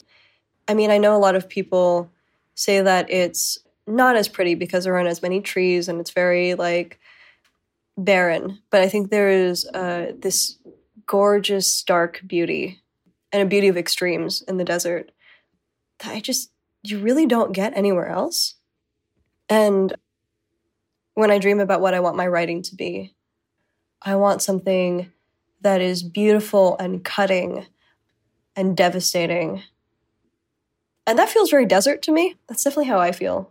I 0.67 0.73
mean, 0.73 0.91
I 0.91 0.97
know 0.97 1.15
a 1.15 1.19
lot 1.19 1.35
of 1.35 1.49
people 1.49 2.09
say 2.55 2.81
that 2.81 3.09
it's 3.09 3.57
not 3.87 4.15
as 4.15 4.27
pretty 4.27 4.55
because 4.55 4.83
there 4.83 4.95
aren't 4.95 5.09
as 5.09 5.21
many 5.21 5.41
trees 5.41 5.89
and 5.89 5.99
it's 5.99 6.11
very 6.11 6.53
like 6.53 6.99
barren. 7.97 8.59
But 8.69 8.81
I 8.81 8.87
think 8.87 9.09
there 9.09 9.29
is 9.29 9.65
uh, 9.67 10.13
this 10.17 10.57
gorgeous, 11.05 11.71
stark 11.71 12.21
beauty 12.25 12.81
and 13.31 13.41
a 13.41 13.45
beauty 13.45 13.67
of 13.67 13.77
extremes 13.77 14.41
in 14.41 14.57
the 14.57 14.63
desert 14.63 15.11
that 15.99 16.13
I 16.13 16.19
just, 16.19 16.51
you 16.83 16.99
really 16.99 17.25
don't 17.25 17.53
get 17.53 17.75
anywhere 17.75 18.07
else. 18.07 18.55
And 19.49 19.93
when 21.13 21.31
I 21.31 21.37
dream 21.37 21.59
about 21.59 21.81
what 21.81 21.93
I 21.93 21.99
want 21.99 22.15
my 22.17 22.27
writing 22.27 22.61
to 22.63 22.75
be, 22.75 23.13
I 24.01 24.15
want 24.15 24.41
something 24.41 25.11
that 25.61 25.81
is 25.81 26.01
beautiful 26.01 26.77
and 26.79 27.03
cutting 27.03 27.65
and 28.55 28.75
devastating 28.75 29.63
and 31.11 31.17
that 31.19 31.29
feels 31.29 31.49
very 31.49 31.65
desert 31.65 32.01
to 32.03 32.11
me. 32.11 32.35
That's 32.47 32.63
definitely 32.63 32.85
how 32.85 32.99
I 32.99 33.11
feel. 33.11 33.50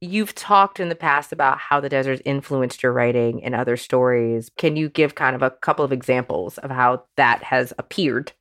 You've 0.00 0.34
talked 0.34 0.78
in 0.78 0.90
the 0.90 0.94
past 0.94 1.32
about 1.32 1.58
how 1.58 1.80
the 1.80 1.88
desert 1.88 2.20
influenced 2.24 2.82
your 2.82 2.92
writing 2.92 3.42
and 3.42 3.54
other 3.54 3.78
stories. 3.78 4.50
Can 4.58 4.76
you 4.76 4.90
give 4.90 5.14
kind 5.14 5.34
of 5.34 5.42
a 5.42 5.50
couple 5.50 5.84
of 5.84 5.92
examples 5.92 6.58
of 6.58 6.70
how 6.70 7.04
that 7.16 7.44
has 7.44 7.72
appeared? 7.78 8.32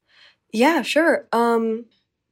Yeah, 0.51 0.81
sure. 0.81 1.27
Um, 1.31 1.85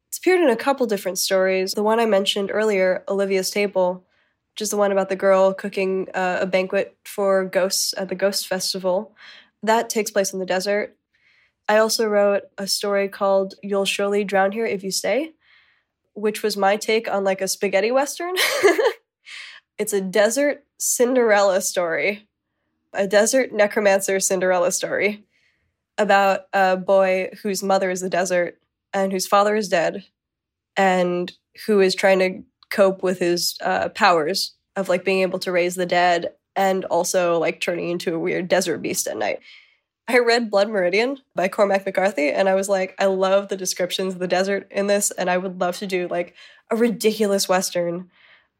it's 0.10 0.18
appeared 0.18 0.42
in 0.42 0.50
a 0.50 0.58
couple 0.58 0.86
different 0.88 1.20
stories. 1.20 1.74
The 1.74 1.84
one 1.84 2.00
I 2.00 2.06
mentioned 2.06 2.52
earlier, 2.54 3.04
Olivia's 3.08 3.50
Table, 3.50 4.06
which 4.54 4.62
is 4.62 4.70
the 4.70 4.78
one 4.78 4.92
about 4.92 5.10
the 5.10 5.16
girl 5.16 5.54
cooking 5.54 6.10
uh, 6.14 6.40
a 6.42 6.46
banquet 6.46 6.98
for 7.06 7.46
ghosts 7.46 7.94
at 7.98 8.10
the 8.10 8.16
Ghost 8.16 8.48
Festival, 8.48 9.16
that 9.64 9.90
takes 9.90 10.12
place 10.12 10.34
in 10.34 10.40
the 10.40 10.46
desert. 10.46 10.98
I 11.70 11.78
also 11.78 12.06
wrote 12.08 12.44
a 12.58 12.68
story 12.68 13.08
called 13.08 13.56
You'll 13.64 13.86
Surely 13.86 14.26
Drown 14.26 14.52
Here 14.52 14.66
If 14.66 14.84
You 14.84 14.92
Stay, 14.92 15.32
which 16.14 16.44
was 16.44 16.58
my 16.58 16.76
take 16.76 17.10
on 17.10 17.24
like 17.24 17.42
a 17.42 17.48
spaghetti 17.48 17.92
western. 17.92 18.36
it's 19.78 19.94
a 19.94 20.02
desert 20.02 20.64
Cinderella 20.78 21.62
story, 21.62 22.28
a 22.94 23.08
desert 23.08 23.52
necromancer 23.54 24.20
Cinderella 24.20 24.72
story 24.72 25.26
about 25.98 26.42
a 26.54 26.78
boy 26.78 27.30
whose 27.42 27.64
mother 27.64 27.90
is 27.90 28.02
the 28.02 28.10
desert 28.10 28.60
and 28.94 29.12
whose 29.12 29.28
father 29.28 29.56
is 29.56 29.70
dead 29.70 30.06
and 30.76 31.32
who 31.66 31.80
is 31.80 31.96
trying 31.96 32.20
to 32.20 32.44
cope 32.70 33.04
with 33.04 33.20
his 33.20 33.56
uh, 33.62 33.90
powers 33.90 34.56
of 34.76 34.90
like 34.90 35.06
being 35.06 35.22
able 35.22 35.40
to 35.40 35.52
raise 35.52 35.76
the 35.76 35.86
dead 35.86 36.34
and 36.56 36.86
also 36.86 37.40
like 37.40 37.62
turning 37.62 37.90
into 37.90 38.16
a 38.16 38.20
weird 38.20 38.48
desert 38.48 38.80
beast 38.80 39.08
at 39.08 39.18
night. 39.18 39.40
I 40.08 40.20
read 40.20 40.50
Blood 40.50 40.70
Meridian 40.70 41.20
by 41.34 41.48
Cormac 41.48 41.86
McCarthy, 41.86 42.30
and 42.30 42.50
I 42.50 42.56
was 42.56 42.68
like, 42.68 42.94
I 43.00 43.06
love 43.06 43.48
the 43.48 43.56
descriptions 43.56 44.14
of 44.14 44.20
the 44.20 44.28
desert 44.28 44.68
in 44.70 44.88
this, 44.88 45.12
and 45.12 45.30
I 45.30 45.38
would 45.38 45.62
love 45.62 45.78
to 45.78 45.88
do 45.88 46.08
like 46.10 46.36
a 46.70 46.76
ridiculous 46.76 47.48
Western. 47.48 48.10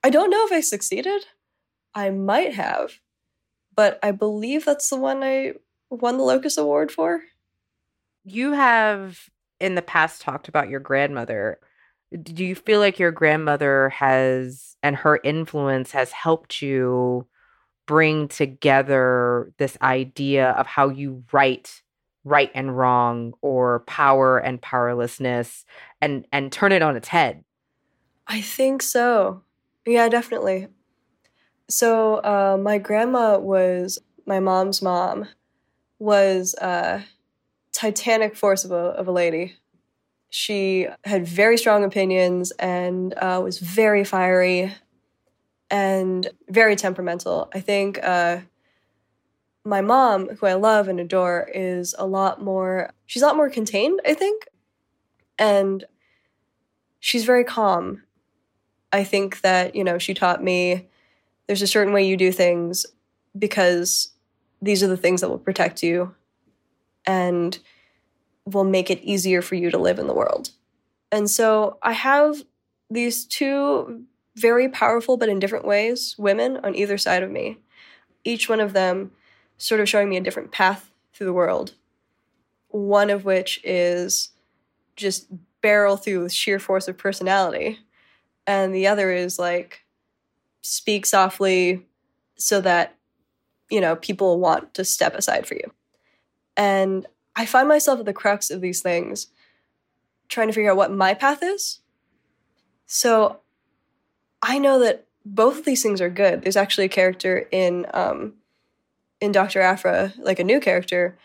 I 0.04 0.10
don't 0.10 0.30
know 0.30 0.46
if 0.46 0.52
I 0.52 0.60
succeeded. 0.62 1.26
I 1.96 2.10
might 2.10 2.54
have, 2.56 3.00
but 3.76 4.00
I 4.04 4.12
believe 4.12 4.66
that's 4.66 4.90
the 4.90 4.98
one 4.98 5.24
I 5.24 5.54
won 5.90 6.18
the 6.18 6.24
Locus 6.24 6.58
Award 6.58 6.92
for. 6.92 7.22
You 8.26 8.54
have 8.54 9.30
in 9.60 9.76
the 9.76 9.82
past 9.82 10.22
talked 10.22 10.48
about 10.48 10.70
your 10.70 10.80
grandmother. 10.80 11.60
Do 12.22 12.44
you 12.44 12.56
feel 12.56 12.80
like 12.80 13.00
your 13.00 13.12
grandmother 13.12 13.90
has 13.90 14.76
and 14.84 14.96
her 14.98 15.20
influence 15.24 15.92
has 15.92 16.12
helped 16.12 16.62
you 16.62 17.28
bring 17.86 18.28
together 18.28 19.52
this 19.58 19.78
idea 19.82 20.52
of 20.52 20.68
how 20.68 20.90
you 20.90 21.24
write 21.32 21.82
right 22.24 22.52
and 22.54 22.78
wrong 22.78 23.34
or 23.42 23.82
power 23.82 24.38
and 24.38 24.62
powerlessness 24.62 25.66
and 26.00 26.26
and 26.32 26.52
turn 26.52 26.72
it 26.72 26.82
on 26.82 26.96
its 26.96 27.10
head 27.10 27.44
I 28.28 28.42
think 28.42 28.82
so. 28.82 29.44
Yeah, 29.86 30.10
definitely. 30.10 30.68
So, 31.70 32.16
uh, 32.18 32.58
my 32.62 32.78
grandma 32.78 33.38
was 33.40 34.00
my 34.26 34.40
mom's 34.40 34.82
mom, 34.82 35.28
was 36.00 36.56
a 36.62 37.06
titanic 37.74 38.36
force 38.36 38.66
of 38.66 38.72
a, 38.72 38.76
of 38.76 39.08
a 39.08 39.14
lady. 39.14 39.58
She 40.30 40.88
had 41.06 41.28
very 41.28 41.58
strong 41.58 41.84
opinions 41.84 42.52
and 42.60 43.14
uh, 43.16 43.42
was 43.44 43.60
very 43.60 44.04
fiery 44.04 44.74
and 45.70 46.30
very 46.50 46.76
temperamental. 46.76 47.50
I 47.54 47.60
think 47.62 48.00
uh, 48.04 48.40
my 49.66 49.82
mom, 49.82 50.30
who 50.38 50.46
I 50.46 50.54
love 50.54 50.88
and 50.88 51.00
adore, 51.00 51.50
is 51.54 51.96
a 51.98 52.06
lot 52.06 52.42
more, 52.42 52.92
she's 53.06 53.22
a 53.22 53.26
lot 53.26 53.36
more 53.38 53.50
contained, 53.50 54.00
I 54.06 54.14
think. 54.14 54.48
And 55.40 55.86
she's 57.00 57.26
very 57.26 57.44
calm 57.44 58.02
I 58.94 59.04
think 59.04 59.42
that, 59.42 59.76
you 59.76 59.84
know, 59.84 59.98
she 59.98 60.14
taught 60.14 60.44
me 60.44 60.88
there's 61.48 61.64
a 61.64 61.68
certain 61.68 61.94
way 61.94 62.08
you 62.08 62.16
do 62.16 62.32
things 62.32 62.86
because 63.38 64.14
these 64.62 64.84
are 64.84 64.88
the 64.88 64.96
things 64.96 65.20
that 65.22 65.30
will 65.30 65.40
protect 65.40 65.82
you 65.82 66.14
and 67.06 67.58
will 68.46 68.64
make 68.64 68.92
it 68.92 69.02
easier 69.02 69.42
for 69.42 69.56
you 69.56 69.72
to 69.72 69.78
live 69.80 69.98
in 69.98 70.08
the 70.08 70.14
world. 70.14 70.52
And 71.12 71.30
so 71.30 71.80
I 71.82 71.94
have 71.94 72.44
these 72.90 73.26
two 73.26 74.04
very 74.36 74.70
powerful 74.70 75.18
but 75.18 75.30
in 75.30 75.40
different 75.40 75.66
ways 75.66 76.16
women 76.18 76.58
on 76.64 76.76
either 76.76 76.98
side 76.98 77.24
of 77.24 77.32
me, 77.32 77.58
each 78.24 78.48
one 78.48 78.60
of 78.60 78.74
them 78.74 79.12
sort 79.58 79.82
of 79.82 79.90
showing 79.90 80.10
me 80.10 80.18
a 80.18 80.22
different 80.22 80.52
path 80.52 80.92
through 81.14 81.28
the 81.28 81.34
world. 81.34 81.74
One 82.70 83.10
of 83.10 83.26
which 83.26 83.60
is 83.64 84.30
just 84.96 85.28
barrel 85.62 85.98
through 85.98 86.24
with 86.24 86.34
sheer 86.34 86.60
force 86.60 86.88
of 86.88 86.98
personality 86.98 87.80
and 88.46 88.74
the 88.74 88.88
other 88.88 89.12
is 89.12 89.40
like 89.40 89.82
speak 90.62 91.06
softly 91.06 91.86
so 92.36 92.62
that 92.62 92.96
you 93.70 93.82
know 93.82 93.96
people 93.96 94.40
want 94.40 94.74
to 94.74 94.86
step 94.86 95.16
aside 95.16 95.48
for 95.48 95.56
you. 95.56 95.72
And 96.56 97.06
i 97.36 97.46
find 97.46 97.68
myself 97.68 98.00
at 98.00 98.06
the 98.06 98.14
crux 98.14 98.52
of 98.52 98.62
these 98.62 98.82
things 98.82 99.28
trying 100.30 100.48
to 100.48 100.54
figure 100.54 100.72
out 100.72 100.78
what 100.78 100.92
my 100.92 101.14
path 101.14 101.44
is. 101.44 101.80
So 102.86 103.40
i 104.42 104.60
know 104.60 104.80
that 104.80 105.06
both 105.26 105.60
of 105.60 105.66
these 105.66 105.82
things 105.82 106.02
are 106.02 106.10
good. 106.10 106.42
There's 106.42 106.58
actually 106.58 106.86
a 106.86 106.90
character 106.90 107.48
in 107.52 107.86
um 107.94 108.34
in 109.22 109.32
dr 109.32 109.60
aphra 109.60 110.14
like 110.18 110.40
a 110.40 110.44
new 110.44 110.60
character 110.60 111.18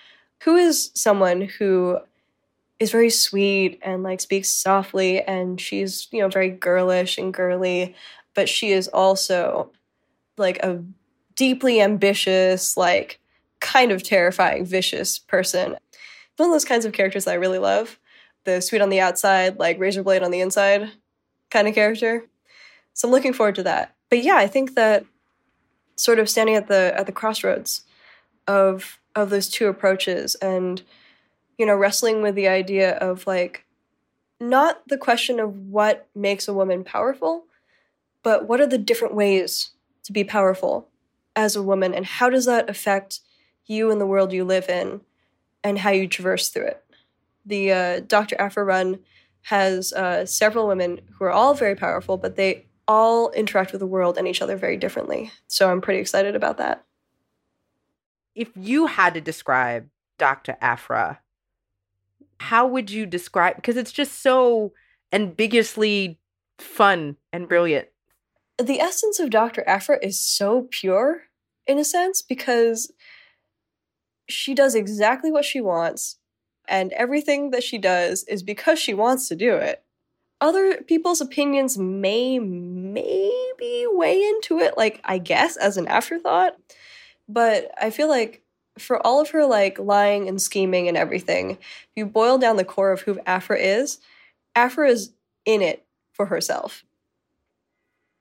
who 0.45 0.57
is 0.57 0.93
someone 0.95 1.41
who 1.43 1.99
is 2.81 2.91
very 2.91 3.11
sweet 3.11 3.79
and 3.83 4.03
like 4.03 4.21
speaks 4.21 4.49
softly 4.49 5.21
and 5.23 5.61
she's 5.61 6.09
you 6.13 6.21
know 6.21 6.29
very 6.29 6.51
girlish 6.51 7.19
and 7.19 7.35
girly 7.35 7.95
but 8.35 8.49
she 8.49 8.71
is 8.71 8.89
also 8.89 9.71
like 10.37 10.59
a 10.63 10.83
deeply 11.35 11.81
ambitious 11.81 12.77
like 12.77 13.19
kind 13.61 13.91
of 13.91 14.03
terrifying 14.03 14.65
vicious 14.65 15.19
person. 15.19 15.77
One 16.37 16.51
of 16.51 16.55
those 16.55 16.65
kinds 16.65 16.85
of 16.85 16.93
characters 16.93 17.25
that 17.25 17.33
i 17.33 17.35
really 17.35 17.59
love 17.59 17.99
the 18.45 18.61
sweet 18.61 18.81
on 18.81 18.91
the 18.91 19.01
outside 19.01 19.59
like 19.59 19.79
razor 19.79 20.03
blade 20.03 20.23
on 20.23 20.31
the 20.31 20.41
inside 20.41 20.93
kind 21.51 21.67
of 21.67 21.75
character. 21.75 22.25
So 22.95 23.09
i'm 23.09 23.13
looking 23.13 23.33
forward 23.33 23.57
to 23.57 23.63
that. 23.65 23.95
But 24.11 24.23
yeah 24.23 24.37
i 24.37 24.47
think 24.47 24.75
that 24.75 25.05
sort 25.97 26.21
of 26.21 26.29
standing 26.29 26.55
at 26.55 26.69
the 26.69 26.93
at 26.97 27.07
the 27.07 27.13
crossroads 27.13 27.83
of 28.47 29.01
of 29.17 29.31
those 29.31 29.49
two 29.49 29.67
approaches 29.67 30.37
and 30.37 30.83
you 31.59 31.67
know, 31.67 31.77
wrestling 31.77 32.23
with 32.23 32.35
the 32.35 32.49
idea 32.49 32.97
of 32.97 33.27
like 33.27 33.65
not 34.41 34.87
the 34.87 34.97
question 34.97 35.41
of 35.41 35.57
what 35.57 36.09
makes 36.15 36.49
a 36.49 36.55
woman 36.55 36.85
powerful, 36.85 37.45
but 38.23 38.47
what 38.47 38.61
are 38.61 38.67
the 38.67 38.79
different 38.79 39.15
ways 39.15 39.71
to 40.05 40.13
be 40.13 40.25
powerful 40.25 40.89
as 41.35 41.57
a 41.57 41.63
woman 41.63 41.93
and 41.93 42.07
how 42.07 42.31
does 42.31 42.47
that 42.47 42.71
affect 42.71 43.21
you 43.67 43.91
and 43.91 44.01
the 44.01 44.07
world 44.07 44.33
you 44.33 44.45
live 44.45 44.69
in 44.69 45.01
and 45.63 45.79
how 45.79 45.91
you 45.91 46.09
traverse 46.09 46.49
through 46.49 46.67
it. 46.67 46.85
The 47.45 47.73
uh, 47.73 48.01
Dr. 48.01 48.37
Aphra 48.39 48.65
run 48.65 49.01
has 49.43 49.93
uh, 49.93 50.27
several 50.27 50.67
women 50.67 51.01
who 51.13 51.25
are 51.25 51.31
all 51.31 51.55
very 51.55 51.75
powerful, 51.75 52.17
but 52.17 52.37
they 52.37 52.67
all 52.87 53.31
interact 53.33 53.73
with 53.73 53.81
the 53.81 53.87
world 53.87 54.17
and 54.17 54.27
each 54.27 54.43
other 54.43 54.57
very 54.57 54.77
differently. 54.77 55.31
So 55.47 55.71
I'm 55.71 55.81
pretty 55.81 56.01
excited 56.01 56.35
about 56.35 56.57
that. 56.59 56.85
If 58.35 58.49
you 58.57 58.87
had 58.87 59.15
to 59.15 59.21
describe 59.21 59.89
Dr. 60.17 60.57
Aphra 60.61 61.21
how 62.41 62.67
would 62.67 62.91
you 62.91 63.07
describe 63.07 63.57
because 63.57 63.77
it's 63.77 63.93
just 63.93 64.23
so 64.23 64.73
ambiguously 65.13 66.19
fun 66.59 67.17
and 67.33 67.49
brilliant. 67.49 67.89
The 68.59 68.81
essence 68.81 69.21
of 69.21 69.31
dr 69.31 69.63
aphra 69.67 69.99
is 70.03 70.25
so 70.25 70.69
pure 70.71 71.23
in 71.67 71.79
a 71.79 71.85
sense 71.85 72.23
because 72.23 72.93
she 74.29 74.55
does 74.55 74.75
exactly 74.75 75.31
what 75.31 75.45
she 75.45 75.61
wants 75.61 76.19
and 76.69 76.93
everything 76.93 77.51
that 77.51 77.63
she 77.63 77.79
does 77.79 78.25
is 78.25 78.43
because 78.43 78.79
she 78.79 78.93
wants 78.93 79.29
to 79.29 79.37
do 79.37 79.55
it. 79.55 79.83
Other 80.41 80.83
people's 80.83 81.21
opinions 81.21 81.79
may 81.79 82.39
maybe 82.99 83.87
weigh 83.91 84.23
into 84.23 84.59
it 84.59 84.77
like 84.77 85.01
i 85.05 85.19
guess 85.19 85.57
as 85.57 85.77
an 85.77 85.87
afterthought 85.89 86.55
but 87.29 87.71
i 87.81 87.91
feel 87.91 88.09
like 88.09 88.43
for 88.79 89.05
all 89.07 89.21
of 89.21 89.31
her 89.31 89.45
like 89.45 89.79
lying 89.79 90.29
and 90.29 90.41
scheming 90.41 90.89
and 90.89 90.97
everything, 90.97 91.53
if 91.53 91.89
you 91.97 92.07
boil 92.07 92.39
down 92.39 92.57
the 92.57 92.65
core 92.65 92.93
of 92.93 93.03
who 93.03 93.21
Aphra 93.27 93.59
is, 93.59 93.99
Aphra 94.55 94.89
is 94.89 95.13
in 95.45 95.63
it 95.63 95.85
for 96.13 96.27
herself. 96.27 96.85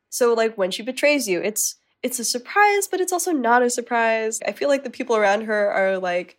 So 0.10 0.34
like 0.34 0.58
when 0.58 0.72
she 0.72 0.84
betrays 0.84 1.28
you, 1.28 1.42
it's 1.42 1.76
it's 2.04 2.20
a 2.20 2.24
surprise, 2.24 2.88
but 2.88 3.02
it's 3.02 3.12
also 3.12 3.32
not 3.32 3.64
a 3.64 3.70
surprise. 3.70 4.40
I 4.46 4.52
feel 4.52 4.70
like 4.70 4.84
the 4.84 4.90
people 4.90 5.16
around 5.16 5.42
her 5.42 5.72
are 5.72 5.98
like 5.98 6.38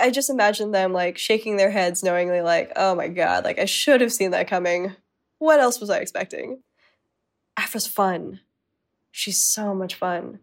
I 0.00 0.10
just 0.10 0.30
imagine 0.30 0.72
them 0.72 0.92
like 0.92 1.16
shaking 1.16 1.56
their 1.56 1.70
heads 1.70 2.02
knowingly 2.02 2.42
like, 2.42 2.72
"Oh 2.76 2.94
my 2.94 3.08
god, 3.08 3.44
like 3.44 3.58
I 3.58 3.64
should 3.64 4.00
have 4.00 4.12
seen 4.12 4.32
that 4.32 4.48
coming. 4.48 4.94
What 5.38 5.60
else 5.60 5.80
was 5.80 5.90
I 5.90 5.98
expecting?" 5.98 6.62
Aphra's 7.58 7.86
fun. 7.86 8.40
She's 9.10 9.40
so 9.40 9.74
much 9.74 9.94
fun. 9.94 10.40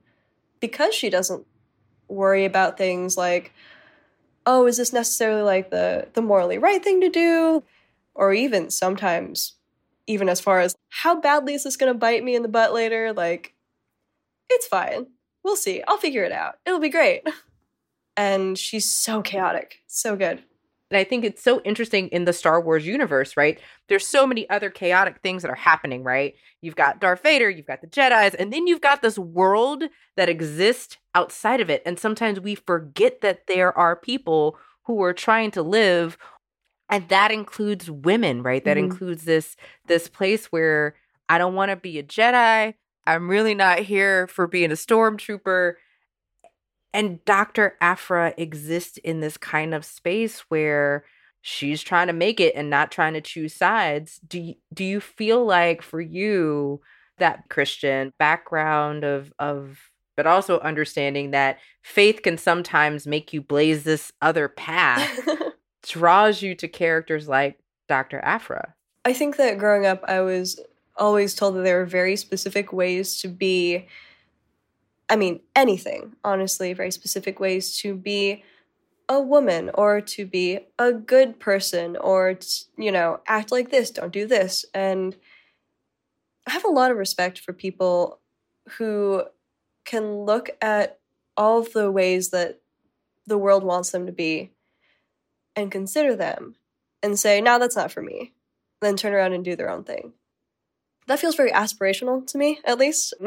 Because 0.59 0.95
she 0.95 1.09
doesn't 1.09 1.45
worry 2.13 2.45
about 2.45 2.77
things 2.77 3.17
like 3.17 3.53
oh 4.45 4.67
is 4.67 4.77
this 4.77 4.93
necessarily 4.93 5.41
like 5.41 5.69
the 5.69 6.07
the 6.13 6.21
morally 6.21 6.57
right 6.57 6.83
thing 6.83 7.01
to 7.01 7.09
do? 7.09 7.63
Or 8.15 8.33
even 8.33 8.69
sometimes 8.69 9.53
even 10.05 10.29
as 10.29 10.39
far 10.39 10.59
as 10.59 10.75
how 10.89 11.19
badly 11.19 11.53
is 11.53 11.63
this 11.63 11.77
going 11.77 11.91
to 11.91 11.97
bite 11.97 12.23
me 12.23 12.35
in 12.35 12.43
the 12.43 12.47
butt 12.49 12.73
later? 12.73 13.13
Like 13.13 13.53
it's 14.49 14.67
fine. 14.67 15.07
We'll 15.43 15.55
see. 15.55 15.81
I'll 15.87 15.97
figure 15.97 16.23
it 16.23 16.31
out. 16.31 16.55
It'll 16.65 16.79
be 16.79 16.89
great. 16.89 17.23
And 18.15 18.59
she's 18.59 18.91
so 18.91 19.23
chaotic. 19.23 19.79
So 19.87 20.15
good 20.15 20.43
and 20.93 20.99
I 20.99 21.03
think 21.03 21.25
it's 21.25 21.41
so 21.41 21.59
interesting 21.61 22.07
in 22.09 22.25
the 22.25 22.33
Star 22.33 22.61
Wars 22.61 22.85
universe, 22.85 23.35
right? 23.35 23.59
There's 23.89 24.05
so 24.05 24.27
many 24.27 24.47
other 24.51 24.69
chaotic 24.69 25.21
things 25.23 25.41
that 25.41 25.49
are 25.49 25.55
happening, 25.55 26.03
right? 26.03 26.35
You've 26.61 26.75
got 26.75 27.01
Darth 27.01 27.23
Vader, 27.23 27.49
you've 27.49 27.65
got 27.65 27.81
the 27.81 27.87
Jedi's, 27.87 28.35
and 28.35 28.53
then 28.53 28.67
you've 28.67 28.79
got 28.79 29.01
this 29.01 29.17
world 29.17 29.85
that 30.17 30.29
exists 30.29 30.97
outside 31.15 31.61
of 31.61 31.71
it. 31.71 31.81
And 31.83 31.97
sometimes 31.97 32.39
we 32.39 32.53
forget 32.53 33.21
that 33.21 33.47
there 33.47 33.75
are 33.75 33.95
people 33.95 34.55
who 34.83 35.01
are 35.01 35.13
trying 35.13 35.49
to 35.51 35.63
live 35.63 36.15
and 36.89 37.09
that 37.09 37.31
includes 37.31 37.89
women, 37.89 38.43
right? 38.43 38.63
That 38.63 38.77
mm-hmm. 38.77 38.91
includes 38.91 39.23
this 39.23 39.57
this 39.87 40.07
place 40.07 40.51
where 40.51 40.93
I 41.27 41.39
don't 41.39 41.55
want 41.55 41.71
to 41.71 41.75
be 41.75 41.97
a 41.97 42.03
Jedi. 42.03 42.75
I'm 43.07 43.29
really 43.31 43.55
not 43.55 43.79
here 43.79 44.27
for 44.27 44.45
being 44.45 44.71
a 44.71 44.75
stormtrooper 44.75 45.73
and 46.93 47.23
Dr. 47.25 47.75
Aphra 47.81 48.33
exists 48.37 48.97
in 48.97 49.19
this 49.19 49.37
kind 49.37 49.73
of 49.73 49.83
space 49.83 50.41
where 50.49 51.05
she's 51.41 51.81
trying 51.81 52.07
to 52.07 52.13
make 52.13 52.39
it 52.39 52.55
and 52.55 52.69
not 52.69 52.91
trying 52.91 53.13
to 53.13 53.21
choose 53.21 53.53
sides. 53.53 54.19
Do 54.27 54.39
you, 54.39 54.55
do 54.73 54.83
you 54.83 55.01
feel 55.01 55.45
like 55.45 55.81
for 55.81 55.99
you 55.99 56.81
that 57.17 57.49
Christian 57.49 58.13
background 58.17 59.03
of 59.03 59.31
of 59.37 59.79
but 60.15 60.27
also 60.27 60.59
understanding 60.59 61.31
that 61.31 61.57
faith 61.81 62.21
can 62.21 62.37
sometimes 62.37 63.07
make 63.07 63.33
you 63.33 63.41
blaze 63.41 63.83
this 63.83 64.11
other 64.21 64.47
path 64.47 65.19
draws 65.83 66.41
you 66.41 66.53
to 66.53 66.67
characters 66.67 67.27
like 67.27 67.57
Dr. 67.89 68.19
Aphra. 68.19 68.75
I 69.05 69.13
think 69.13 69.37
that 69.37 69.57
growing 69.57 69.85
up 69.85 70.03
I 70.07 70.21
was 70.21 70.59
always 70.95 71.33
told 71.33 71.55
that 71.55 71.63
there 71.63 71.79
were 71.79 71.85
very 71.85 72.15
specific 72.15 72.71
ways 72.71 73.19
to 73.21 73.27
be 73.27 73.87
I 75.13 75.15
mean, 75.15 75.41
anything, 75.55 76.15
honestly, 76.23 76.73
very 76.73 76.89
specific 76.89 77.39
ways 77.39 77.77
to 77.81 77.93
be 77.93 78.43
a 79.07 79.21
woman 79.21 79.69
or 79.75 80.01
to 80.01 80.25
be 80.25 80.61
a 80.79 80.91
good 80.91 81.39
person 81.39 81.95
or, 81.97 82.39
you 82.79 82.91
know, 82.91 83.19
act 83.27 83.51
like 83.51 83.69
this, 83.69 83.91
don't 83.91 84.11
do 84.11 84.25
this. 84.25 84.65
And 84.73 85.15
I 86.47 86.51
have 86.53 86.65
a 86.65 86.69
lot 86.69 86.89
of 86.89 86.97
respect 86.97 87.37
for 87.37 87.53
people 87.53 88.21
who 88.79 89.25
can 89.85 90.25
look 90.25 90.49
at 90.59 90.97
all 91.37 91.59
of 91.59 91.73
the 91.73 91.91
ways 91.91 92.31
that 92.31 92.61
the 93.27 93.37
world 93.37 93.63
wants 93.63 93.91
them 93.91 94.07
to 94.07 94.11
be 94.11 94.49
and 95.55 95.71
consider 95.71 96.15
them 96.15 96.55
and 97.03 97.19
say, 97.19 97.39
no, 97.39 97.59
that's 97.59 97.75
not 97.75 97.91
for 97.91 98.01
me. 98.01 98.33
Then 98.81 98.97
turn 98.97 99.13
around 99.13 99.33
and 99.33 99.45
do 99.45 99.55
their 99.55 99.69
own 99.69 99.83
thing. 99.83 100.13
That 101.05 101.19
feels 101.19 101.35
very 101.35 101.51
aspirational 101.51 102.25
to 102.25 102.37
me, 102.39 102.61
at 102.65 102.79
least. 102.79 103.13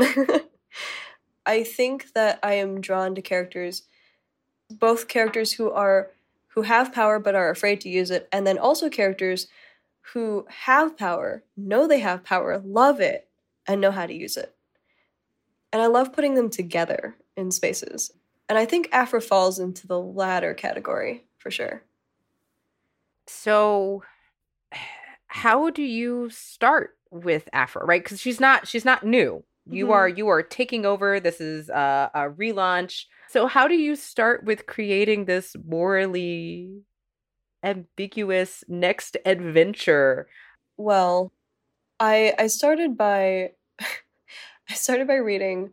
I 1.46 1.62
think 1.62 2.12
that 2.14 2.40
I 2.42 2.54
am 2.54 2.80
drawn 2.80 3.14
to 3.14 3.22
characters, 3.22 3.82
both 4.70 5.08
characters 5.08 5.52
who 5.52 5.70
are 5.70 6.10
who 6.48 6.62
have 6.62 6.92
power 6.92 7.18
but 7.18 7.34
are 7.34 7.50
afraid 7.50 7.80
to 7.82 7.88
use 7.88 8.10
it, 8.10 8.28
and 8.32 8.46
then 8.46 8.58
also 8.58 8.88
characters 8.88 9.46
who 10.12 10.46
have 10.48 10.96
power, 10.96 11.44
know 11.56 11.86
they 11.86 12.00
have 12.00 12.24
power, 12.24 12.58
love 12.64 13.00
it, 13.00 13.28
and 13.66 13.80
know 13.80 13.90
how 13.90 14.06
to 14.06 14.14
use 14.14 14.36
it. 14.36 14.54
And 15.72 15.82
I 15.82 15.86
love 15.86 16.12
putting 16.12 16.34
them 16.34 16.48
together 16.48 17.16
in 17.36 17.50
spaces. 17.50 18.12
And 18.48 18.56
I 18.56 18.64
think 18.64 18.88
Aphra 18.92 19.20
falls 19.20 19.58
into 19.58 19.86
the 19.86 20.00
latter 20.00 20.54
category 20.54 21.24
for 21.38 21.50
sure. 21.50 21.82
So 23.26 24.02
how 25.26 25.70
do 25.70 25.82
you 25.82 26.30
start 26.30 26.96
with 27.10 27.48
Aphra, 27.52 27.84
right? 27.84 28.02
Because 28.02 28.20
she's 28.20 28.40
not 28.40 28.66
she's 28.66 28.84
not 28.84 29.04
new. 29.04 29.44
You 29.68 29.86
mm-hmm. 29.86 29.92
are 29.92 30.08
you 30.08 30.28
are 30.28 30.42
taking 30.42 30.86
over. 30.86 31.20
This 31.20 31.40
is 31.40 31.68
a, 31.68 32.10
a 32.14 32.20
relaunch. 32.30 33.04
So 33.28 33.46
how 33.46 33.66
do 33.66 33.74
you 33.74 33.96
start 33.96 34.44
with 34.44 34.66
creating 34.66 35.24
this 35.24 35.56
morally 35.66 36.82
ambiguous 37.62 38.62
next 38.68 39.16
adventure? 39.24 40.28
Well, 40.76 41.32
I 41.98 42.34
I 42.38 42.46
started 42.46 42.96
by 42.96 43.52
I 43.80 44.74
started 44.74 45.06
by 45.06 45.16
reading 45.16 45.72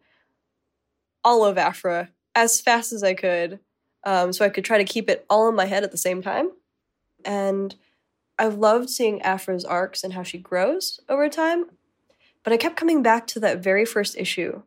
all 1.23 1.45
of 1.45 1.57
Aphra 1.57 2.09
as 2.35 2.59
fast 2.59 2.93
as 2.93 3.03
I 3.03 3.13
could, 3.13 3.59
um, 4.03 4.33
so 4.33 4.43
I 4.43 4.49
could 4.49 4.65
try 4.65 4.77
to 4.79 4.83
keep 4.83 5.09
it 5.09 5.25
all 5.29 5.47
in 5.47 5.55
my 5.55 5.65
head 5.65 5.83
at 5.83 5.91
the 5.91 5.97
same 5.97 6.21
time. 6.21 6.49
And 7.23 7.75
I've 8.39 8.55
loved 8.55 8.89
seeing 8.89 9.21
Aphra's 9.23 9.63
arcs 9.63 10.03
and 10.03 10.13
how 10.13 10.23
she 10.23 10.39
grows 10.39 10.99
over 11.07 11.29
time. 11.29 11.65
But 12.43 12.53
I 12.53 12.57
kept 12.57 12.75
coming 12.75 13.01
back 13.01 13.27
to 13.27 13.39
that 13.41 13.63
very 13.63 13.85
first 13.85 14.17
issue 14.17 14.61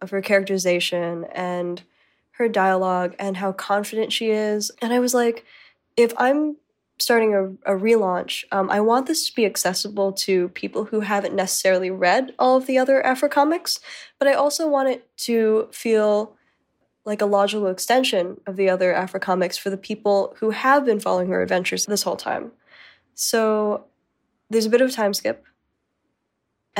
of 0.00 0.10
her 0.10 0.22
characterization 0.22 1.26
and 1.32 1.82
her 2.32 2.48
dialogue 2.48 3.14
and 3.18 3.36
how 3.36 3.52
confident 3.52 4.12
she 4.12 4.30
is. 4.30 4.70
And 4.80 4.92
I 4.92 4.98
was 4.98 5.12
like, 5.12 5.44
if 5.96 6.12
I'm 6.16 6.56
starting 6.98 7.34
a, 7.34 7.74
a 7.74 7.78
relaunch, 7.78 8.44
um, 8.52 8.70
I 8.70 8.80
want 8.80 9.06
this 9.06 9.26
to 9.28 9.34
be 9.34 9.46
accessible 9.46 10.12
to 10.12 10.48
people 10.50 10.86
who 10.86 11.00
haven't 11.00 11.34
necessarily 11.34 11.90
read 11.90 12.34
all 12.38 12.56
of 12.56 12.66
the 12.66 12.78
other 12.78 13.04
Aphra 13.04 13.28
comics, 13.28 13.80
but 14.18 14.28
I 14.28 14.32
also 14.32 14.68
want 14.68 14.88
it 14.88 15.08
to 15.18 15.68
feel 15.72 16.36
like 17.04 17.22
a 17.22 17.26
logical 17.26 17.68
extension 17.68 18.40
of 18.46 18.56
the 18.56 18.68
other 18.68 18.94
Aphra 18.94 19.20
comics 19.20 19.56
for 19.56 19.70
the 19.70 19.76
people 19.76 20.36
who 20.40 20.50
have 20.50 20.84
been 20.84 21.00
following 21.00 21.28
her 21.28 21.42
adventures 21.42 21.86
this 21.86 22.02
whole 22.02 22.16
time. 22.16 22.52
So 23.14 23.86
there's 24.50 24.66
a 24.66 24.70
bit 24.70 24.80
of 24.80 24.90
a 24.90 24.92
time 24.92 25.14
skip, 25.14 25.44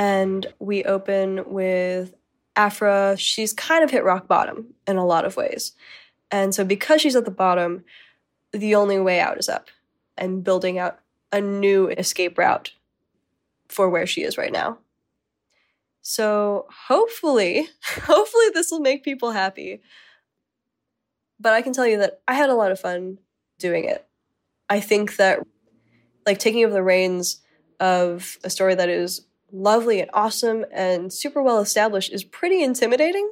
and 0.01 0.47
we 0.57 0.83
open 0.83 1.43
with 1.45 2.15
Aphra. 2.55 3.15
She's 3.19 3.53
kind 3.53 3.83
of 3.83 3.91
hit 3.91 4.03
rock 4.03 4.27
bottom 4.27 4.73
in 4.87 4.97
a 4.97 5.05
lot 5.05 5.25
of 5.25 5.37
ways. 5.37 5.73
And 6.31 6.55
so, 6.55 6.65
because 6.65 7.01
she's 7.01 7.15
at 7.15 7.23
the 7.23 7.29
bottom, 7.29 7.83
the 8.51 8.73
only 8.73 8.99
way 8.99 9.19
out 9.19 9.37
is 9.37 9.47
up 9.47 9.67
and 10.17 10.43
building 10.43 10.79
out 10.79 10.97
a 11.31 11.39
new 11.39 11.87
escape 11.89 12.39
route 12.39 12.73
for 13.69 13.91
where 13.91 14.07
she 14.07 14.23
is 14.23 14.39
right 14.39 14.51
now. 14.51 14.79
So, 16.01 16.65
hopefully, 16.87 17.67
hopefully, 17.83 18.47
this 18.55 18.71
will 18.71 18.79
make 18.79 19.03
people 19.03 19.29
happy. 19.29 19.81
But 21.39 21.53
I 21.53 21.61
can 21.61 21.73
tell 21.73 21.85
you 21.85 21.99
that 21.99 22.21
I 22.27 22.33
had 22.33 22.49
a 22.49 22.55
lot 22.55 22.71
of 22.71 22.79
fun 22.79 23.19
doing 23.59 23.85
it. 23.85 24.07
I 24.67 24.79
think 24.79 25.17
that, 25.17 25.45
like, 26.25 26.39
taking 26.39 26.65
over 26.65 26.73
the 26.73 26.81
reins 26.81 27.41
of 27.79 28.39
a 28.43 28.49
story 28.49 28.73
that 28.73 28.89
is 28.89 29.27
lovely 29.51 30.01
and 30.01 30.09
awesome 30.13 30.65
and 30.71 31.11
super 31.11 31.41
well 31.41 31.59
established 31.59 32.11
is 32.11 32.23
pretty 32.23 32.63
intimidating. 32.63 33.29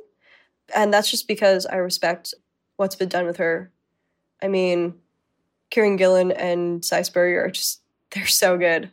And 0.76 0.94
that's 0.94 1.10
just 1.10 1.28
because 1.28 1.66
I 1.66 1.78
respect 1.78 2.34
what's 2.78 2.96
been 2.96 3.10
done 3.10 3.26
with 3.26 3.38
her. 3.38 3.72
I 4.42 4.48
mean, 4.48 4.96
Kieron 5.72 5.98
Gillen 5.98 6.32
and 6.32 6.84
Si 6.84 6.96
are 6.96 7.50
just, 7.50 7.82
they're 8.12 8.26
so 8.26 8.58
good. 8.58 8.92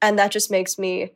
And 0.00 0.18
that 0.18 0.30
just 0.30 0.50
makes 0.50 0.78
me 0.78 1.12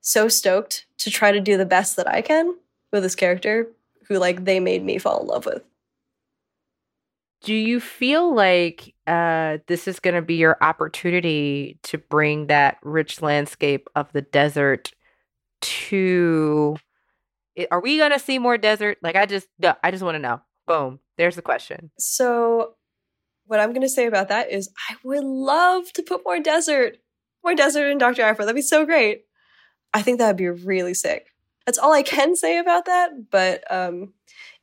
so 0.00 0.28
stoked 0.28 0.86
to 0.98 1.10
try 1.10 1.32
to 1.32 1.40
do 1.40 1.56
the 1.56 1.66
best 1.66 1.96
that 1.96 2.08
I 2.08 2.22
can 2.22 2.56
with 2.90 3.02
this 3.02 3.14
character 3.14 3.68
who, 4.08 4.18
like, 4.18 4.44
they 4.44 4.60
made 4.60 4.84
me 4.84 4.98
fall 4.98 5.20
in 5.20 5.26
love 5.26 5.46
with 5.46 5.62
do 7.42 7.54
you 7.54 7.80
feel 7.80 8.34
like 8.34 8.94
uh, 9.06 9.58
this 9.66 9.88
is 9.88 10.00
going 10.00 10.14
to 10.14 10.22
be 10.22 10.36
your 10.36 10.56
opportunity 10.60 11.78
to 11.84 11.98
bring 11.98 12.46
that 12.46 12.78
rich 12.82 13.20
landscape 13.20 13.88
of 13.94 14.12
the 14.12 14.22
desert 14.22 14.92
to 15.60 16.76
are 17.70 17.82
we 17.82 17.98
going 17.98 18.12
to 18.12 18.18
see 18.18 18.38
more 18.38 18.56
desert? 18.56 18.98
Like 19.02 19.16
i 19.16 19.26
just 19.26 19.48
i 19.82 19.90
just 19.90 20.02
want 20.02 20.14
to 20.14 20.20
know. 20.20 20.40
Boom 20.66 21.00
there's 21.18 21.36
the 21.36 21.42
question. 21.42 21.90
So 21.98 22.74
what 23.46 23.60
i'm 23.60 23.70
going 23.70 23.82
to 23.82 23.88
say 23.88 24.06
about 24.06 24.28
that 24.28 24.50
is 24.50 24.70
i 24.88 24.96
would 25.04 25.24
love 25.24 25.92
to 25.92 26.02
put 26.02 26.24
more 26.24 26.38
desert 26.38 26.96
more 27.44 27.54
desert 27.54 27.88
in 27.88 27.98
dr 27.98 28.22
aphra 28.22 28.44
that'd 28.44 28.56
be 28.56 28.62
so 28.62 28.84
great. 28.86 29.24
I 29.92 30.00
think 30.00 30.18
that'd 30.18 30.36
be 30.36 30.48
really 30.48 30.94
sick. 30.94 31.26
That's 31.66 31.78
all 31.78 31.92
i 31.92 32.02
can 32.02 32.34
say 32.36 32.58
about 32.58 32.86
that 32.86 33.30
but 33.30 33.70
um, 33.70 34.14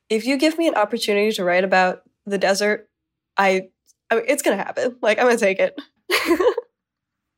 if 0.08 0.26
you 0.26 0.36
give 0.36 0.58
me 0.58 0.66
an 0.68 0.74
opportunity 0.74 1.32
to 1.32 1.44
write 1.44 1.64
about 1.64 2.02
the 2.30 2.38
desert, 2.38 2.88
I, 3.36 3.68
I 4.10 4.16
mean, 4.16 4.24
it's 4.28 4.42
gonna 4.42 4.56
happen. 4.56 4.96
Like 5.02 5.18
I'm 5.18 5.26
gonna 5.26 5.38
take 5.38 5.58
it. 5.60 5.80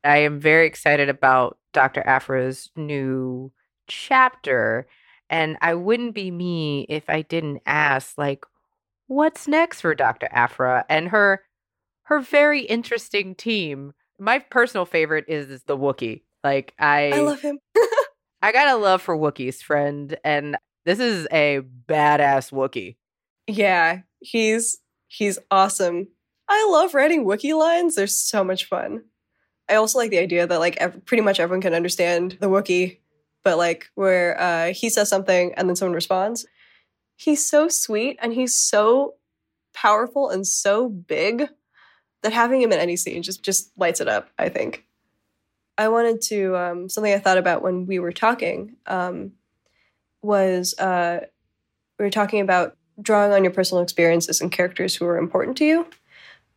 I 0.05 0.19
am 0.19 0.41
very 0.41 0.67
excited 0.67 1.09
about 1.09 1.59
Dr. 1.73 2.03
Aphra's 2.07 2.71
new 2.77 3.53
chapter. 3.87 4.87
And 5.31 5.57
I 5.63 5.75
wouldn't 5.75 6.15
be 6.15 6.31
me 6.31 6.87
if 6.89 7.09
I 7.09 7.23
didn't 7.23 7.63
ask, 7.65 8.19
like, 8.19 8.45
what's 9.07 9.49
next 9.49 9.81
for 9.81 9.95
Dr. 9.95 10.29
Aphra 10.31 10.85
and 10.89 11.09
her 11.09 11.43
her 12.05 12.21
very 12.21 12.63
interesting 12.63 13.35
team. 13.35 13.93
My 14.19 14.39
personal 14.39 14.85
favorite 14.85 15.25
is 15.29 15.63
the 15.65 15.77
Wookiee. 15.77 16.23
Like 16.43 16.75
I 16.79 17.13
I 17.15 17.21
love 17.21 17.41
him. 17.41 17.59
I 18.43 18.53
got 18.53 18.69
a 18.69 18.77
love 18.77 19.01
for 19.01 19.17
Wookiees, 19.17 19.63
friend, 19.63 20.17
and 20.25 20.57
this 20.85 20.99
is 20.99 21.29
a 21.31 21.61
badass 21.89 22.53
Wookiee. 22.53 22.97
Yeah, 23.47 24.01
he's 24.21 24.79
he's 25.13 25.39
awesome. 25.51 26.09
I 26.49 26.67
love 26.71 26.95
writing 26.95 27.27
Wookiee 27.27 27.57
lines. 27.57 27.95
They're 27.95 28.07
so 28.07 28.43
much 28.43 28.65
fun. 28.65 29.05
I 29.69 29.75
also 29.75 29.99
like 29.99 30.11
the 30.11 30.19
idea 30.19 30.47
that 30.47 30.59
like 30.59 30.77
ev- 30.79 31.05
pretty 31.05 31.23
much 31.23 31.39
everyone 31.39 31.61
can 31.61 31.75
understand 31.75 32.39
the 32.41 32.49
Wookiee, 32.49 32.99
but 33.45 33.59
like 33.59 33.91
where 33.95 34.41
uh, 34.41 34.73
he 34.73 34.89
says 34.89 35.11
something 35.11 35.53
and 35.55 35.69
then 35.69 35.77
someone 35.77 35.95
responds. 35.95 36.47
He's 37.17 37.45
so 37.45 37.69
sweet 37.69 38.19
and 38.23 38.33
he's 38.33 38.55
so 38.55 39.15
powerful 39.75 40.31
and 40.31 40.47
so 40.47 40.89
big 40.89 41.49
that 42.23 42.33
having 42.33 42.63
him 42.63 42.73
in 42.73 42.79
any 42.79 42.97
scene 42.97 43.23
just 43.23 43.43
just 43.43 43.71
lights 43.77 44.01
it 44.01 44.09
up. 44.09 44.31
I 44.39 44.49
think. 44.49 44.87
I 45.77 45.89
wanted 45.89 46.23
to 46.23 46.57
um, 46.57 46.89
something 46.89 47.13
I 47.13 47.19
thought 47.19 47.39
about 47.39 47.63
when 47.63 47.87
we 47.87 47.99
were 47.99 48.13
talking 48.13 48.77
um, 48.87 49.33
was 50.23 50.75
uh, 50.79 51.21
we 51.99 52.05
were 52.05 52.11
talking 52.11 52.41
about 52.41 52.77
drawing 53.01 53.33
on 53.33 53.45
your 53.45 53.53
personal 53.53 53.83
experiences 53.83 54.41
and 54.41 54.53
characters 54.53 54.95
who 54.95 55.07
are 55.07 55.19
important 55.19 55.57
to 55.59 55.65
you. 55.65 55.87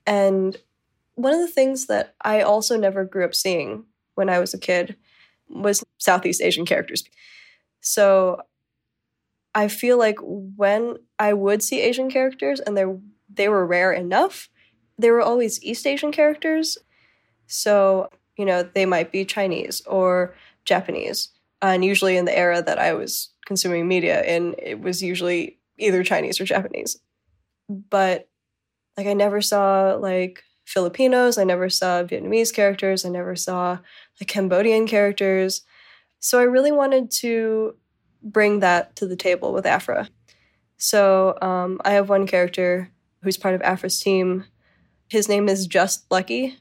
And 0.06 0.58
one 1.15 1.34
of 1.34 1.39
the 1.39 1.48
things 1.48 1.86
that 1.88 2.15
I 2.21 2.41
also 2.41 2.78
never 2.78 3.06
grew 3.06 3.26
up 3.26 3.34
seeing 3.34 3.86
when 4.15 4.30
I 4.30 4.39
was 4.39 4.54
a 4.54 4.60
kid 4.60 4.95
was 5.50 5.84
Southeast 5.98 6.41
Asian 6.41 6.65
characters. 6.65 7.04
So 7.82 8.41
I 9.54 9.67
feel 9.67 9.98
like 9.98 10.17
when 10.21 10.98
I 11.17 11.34
would 11.34 11.63
see 11.63 11.82
Asian 11.82 12.10
characters 12.10 12.60
and 12.60 12.75
they 12.75 12.86
they 13.33 13.50
were 13.50 13.65
rare 13.65 13.92
enough, 13.92 14.50
they 14.98 15.12
were 15.12 15.21
always 15.21 15.62
East 15.63 15.88
Asian 15.88 16.12
characters. 16.12 16.77
So, 17.48 18.10
you 18.38 18.46
know, 18.46 18.63
they 18.63 18.86
might 18.86 19.12
be 19.12 19.25
Chinese 19.25 19.81
or 19.86 20.36
Japanese. 20.65 21.29
And 21.62 21.83
usually 21.83 22.17
in 22.17 22.25
the 22.25 22.38
era 22.38 22.62
that 22.62 22.79
I 22.79 22.94
was 22.94 23.29
consuming 23.46 23.88
media 23.88 24.23
in, 24.23 24.56
it 24.58 24.79
was 24.81 25.02
usually 25.02 25.60
either 25.78 26.04
Chinese 26.04 26.40
or 26.40 26.46
Japanese. 26.46 27.00
But 27.69 28.30
like 28.98 29.08
I 29.08 29.13
never 29.13 29.42
saw 29.42 29.96
like 29.96 30.44
Filipinos, 30.65 31.38
I 31.38 31.44
never 31.44 31.69
saw 31.69 32.04
Vietnamese 32.04 32.54
characters, 32.54 33.06
I 33.06 33.10
never 33.10 33.36
saw 33.36 33.80
like 34.19 34.28
Cambodian 34.28 34.88
characters. 34.88 35.62
So 36.19 36.40
I 36.40 36.44
really 36.44 36.71
wanted 36.71 37.12
to 37.19 37.76
bring 38.23 38.60
that 38.60 38.96
to 38.96 39.06
the 39.06 39.15
table 39.15 39.54
with 39.54 39.65
Aphra. 39.65 40.10
So 40.78 41.38
um, 41.42 41.80
I 41.86 41.92
have 41.92 42.10
one 42.10 42.28
character 42.28 42.90
who's 43.21 43.38
part 43.38 43.56
of 43.56 43.62
Aphra's 43.62 44.00
team. 44.00 44.46
His 45.08 45.30
name 45.30 45.48
is 45.48 45.67
Just 45.67 46.06
Lucky, 46.12 46.58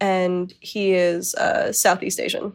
and 0.00 0.52
he 0.60 0.92
is 0.92 1.34
uh, 1.34 1.72
Southeast 1.72 2.20
Asian. 2.20 2.54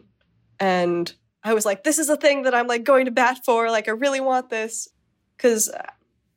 And 0.58 1.12
I 1.44 1.54
was 1.54 1.64
like, 1.64 1.84
this 1.84 1.98
is 1.98 2.08
a 2.08 2.16
thing 2.16 2.42
that 2.42 2.54
I'm 2.54 2.66
like 2.66 2.84
going 2.84 3.04
to 3.06 3.10
bat 3.10 3.44
for. 3.44 3.70
Like, 3.70 3.88
I 3.88 3.92
really 3.92 4.20
want 4.20 4.50
this 4.50 4.88
because 5.42 5.68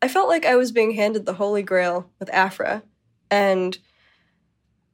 I 0.01 0.08
felt 0.08 0.28
like 0.28 0.45
I 0.45 0.56
was 0.56 0.72
being 0.72 0.91
handed 0.91 1.26
the 1.26 1.34
Holy 1.34 1.62
Grail 1.62 2.10
with 2.20 2.34
Aphra. 2.34 2.82
and 3.30 3.78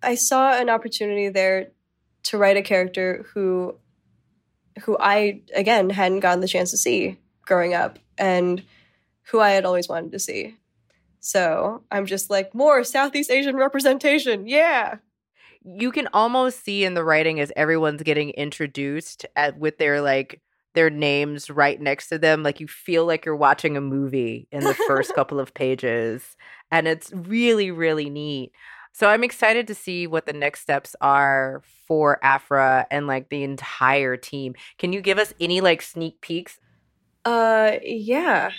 I 0.04 0.16
saw 0.16 0.54
an 0.54 0.70
opportunity 0.70 1.30
there 1.30 1.72
to 2.24 2.38
write 2.38 2.58
a 2.58 2.62
character 2.62 3.26
who 3.34 3.76
who 4.84 4.98
I 5.00 5.42
again 5.56 5.92
hadn't 5.92 6.22
gotten 6.22 6.40
the 6.40 6.48
chance 6.48 6.72
to 6.72 6.78
see 6.78 7.20
growing 7.44 7.74
up 7.74 8.00
and 8.18 8.64
who 9.26 9.40
I 9.40 9.52
had 9.52 9.64
always 9.64 9.88
wanted 9.88 10.12
to 10.14 10.20
see. 10.20 10.58
So 11.20 11.84
I'm 11.92 12.08
just 12.08 12.32
like, 12.32 12.56
more 12.56 12.84
Southeast 12.84 13.30
Asian 13.30 13.56
representation. 13.56 14.48
Yeah. 14.48 14.98
You 15.64 15.92
can 15.92 16.08
almost 16.14 16.64
see 16.64 16.84
in 16.84 16.96
the 16.96 17.04
writing 17.04 17.40
as 17.40 17.52
everyone's 17.56 18.02
getting 18.02 18.32
introduced 18.32 19.26
at, 19.36 19.58
with 19.60 19.78
their 19.78 20.02
like 20.02 20.42
their 20.74 20.90
names 20.90 21.50
right 21.50 21.80
next 21.80 22.08
to 22.10 22.18
them. 22.18 22.44
Like 22.44 22.60
you 22.60 22.68
feel 22.68 23.06
like 23.06 23.26
you're 23.26 23.36
watching 23.36 23.78
a 23.78 23.82
movie 23.82 24.48
in 24.52 24.64
the 24.64 24.74
first 24.88 25.14
couple 25.16 25.40
of 25.40 25.54
pages. 25.54 26.38
And 26.72 26.88
it's 26.88 27.12
really, 27.14 27.72
really 27.72 28.10
neat. 28.10 28.52
So 28.94 29.08
I'm 29.08 29.24
excited 29.24 29.68
to 29.68 29.76
see 29.76 30.08
what 30.08 30.26
the 30.26 30.34
next 30.34 30.62
steps 30.62 30.96
are 31.02 31.62
for 31.88 32.20
Aphra 32.24 32.88
and 32.92 33.08
like 33.08 33.30
the 33.30 33.44
entire 33.44 34.18
team. 34.18 34.56
Can 34.78 34.94
you 34.94 35.02
give 35.02 35.18
us 35.18 35.34
any 35.40 35.62
like 35.62 35.82
sneak 35.82 36.22
peeks? 36.22 36.60
Uh 37.24 37.74
yeah. 37.84 38.52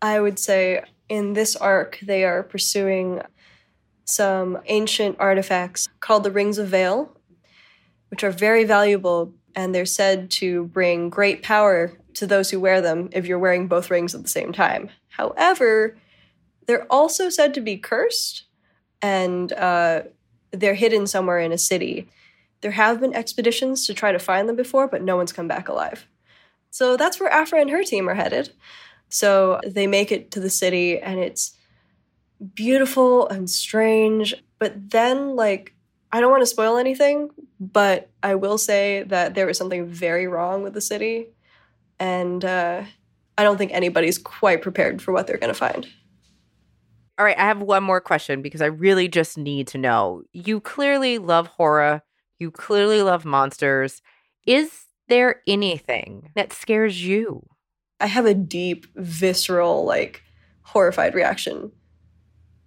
I 0.00 0.20
would 0.20 0.38
say 0.38 0.82
in 1.08 1.32
this 1.32 1.56
arc 1.56 1.98
they 2.02 2.24
are 2.24 2.42
pursuing 2.42 3.22
some 4.04 4.58
ancient 4.66 5.16
artifacts 5.18 5.88
called 6.00 6.24
the 6.24 6.30
Rings 6.30 6.58
of 6.58 6.68
Vale, 6.68 7.16
which 8.10 8.24
are 8.24 8.30
very 8.30 8.64
valuable 8.64 9.32
and 9.54 9.74
they're 9.74 9.86
said 9.86 10.30
to 10.30 10.64
bring 10.66 11.10
great 11.10 11.42
power 11.42 11.92
to 12.14 12.26
those 12.26 12.50
who 12.50 12.60
wear 12.60 12.80
them 12.80 13.08
if 13.12 13.26
you're 13.26 13.38
wearing 13.38 13.68
both 13.68 13.90
rings 13.90 14.14
at 14.14 14.22
the 14.22 14.28
same 14.28 14.52
time. 14.52 14.90
However, 15.08 15.96
they're 16.66 16.90
also 16.90 17.28
said 17.28 17.54
to 17.54 17.60
be 17.60 17.76
cursed 17.76 18.44
and 19.00 19.52
uh, 19.52 20.02
they're 20.52 20.74
hidden 20.74 21.06
somewhere 21.06 21.40
in 21.40 21.52
a 21.52 21.58
city. 21.58 22.08
There 22.60 22.70
have 22.70 23.00
been 23.00 23.14
expeditions 23.14 23.86
to 23.86 23.94
try 23.94 24.12
to 24.12 24.18
find 24.18 24.48
them 24.48 24.56
before, 24.56 24.86
but 24.86 25.02
no 25.02 25.16
one's 25.16 25.32
come 25.32 25.48
back 25.48 25.68
alive. 25.68 26.06
So 26.70 26.96
that's 26.96 27.18
where 27.18 27.30
Aphra 27.30 27.60
and 27.60 27.70
her 27.70 27.82
team 27.82 28.08
are 28.08 28.14
headed. 28.14 28.52
So 29.08 29.60
they 29.66 29.86
make 29.86 30.10
it 30.10 30.30
to 30.30 30.40
the 30.40 30.48
city, 30.48 30.98
and 30.98 31.18
it's 31.18 31.54
beautiful 32.54 33.28
and 33.28 33.50
strange. 33.50 34.34
But 34.58 34.90
then, 34.90 35.36
like, 35.36 35.74
I 36.12 36.20
don't 36.20 36.30
want 36.30 36.42
to 36.42 36.46
spoil 36.46 36.76
anything, 36.76 37.30
but 37.58 38.10
I 38.22 38.34
will 38.34 38.58
say 38.58 39.02
that 39.04 39.34
there 39.34 39.46
was 39.46 39.56
something 39.56 39.86
very 39.86 40.26
wrong 40.26 40.62
with 40.62 40.74
the 40.74 40.80
city. 40.80 41.28
And 41.98 42.44
uh, 42.44 42.84
I 43.38 43.42
don't 43.42 43.56
think 43.56 43.72
anybody's 43.72 44.18
quite 44.18 44.60
prepared 44.60 45.00
for 45.00 45.12
what 45.12 45.26
they're 45.26 45.38
going 45.38 45.52
to 45.52 45.58
find. 45.58 45.88
All 47.18 47.24
right, 47.24 47.38
I 47.38 47.44
have 47.44 47.62
one 47.62 47.82
more 47.82 48.00
question 48.00 48.42
because 48.42 48.60
I 48.60 48.66
really 48.66 49.08
just 49.08 49.38
need 49.38 49.68
to 49.68 49.78
know. 49.78 50.22
You 50.32 50.60
clearly 50.60 51.18
love 51.18 51.46
horror, 51.46 52.02
you 52.38 52.50
clearly 52.50 53.02
love 53.02 53.24
monsters. 53.24 54.02
Is 54.46 54.86
there 55.08 55.42
anything 55.46 56.30
that 56.34 56.52
scares 56.52 57.04
you? 57.04 57.46
I 58.00 58.06
have 58.06 58.26
a 58.26 58.34
deep, 58.34 58.86
visceral, 58.96 59.84
like 59.84 60.22
horrified 60.62 61.14
reaction 61.14 61.70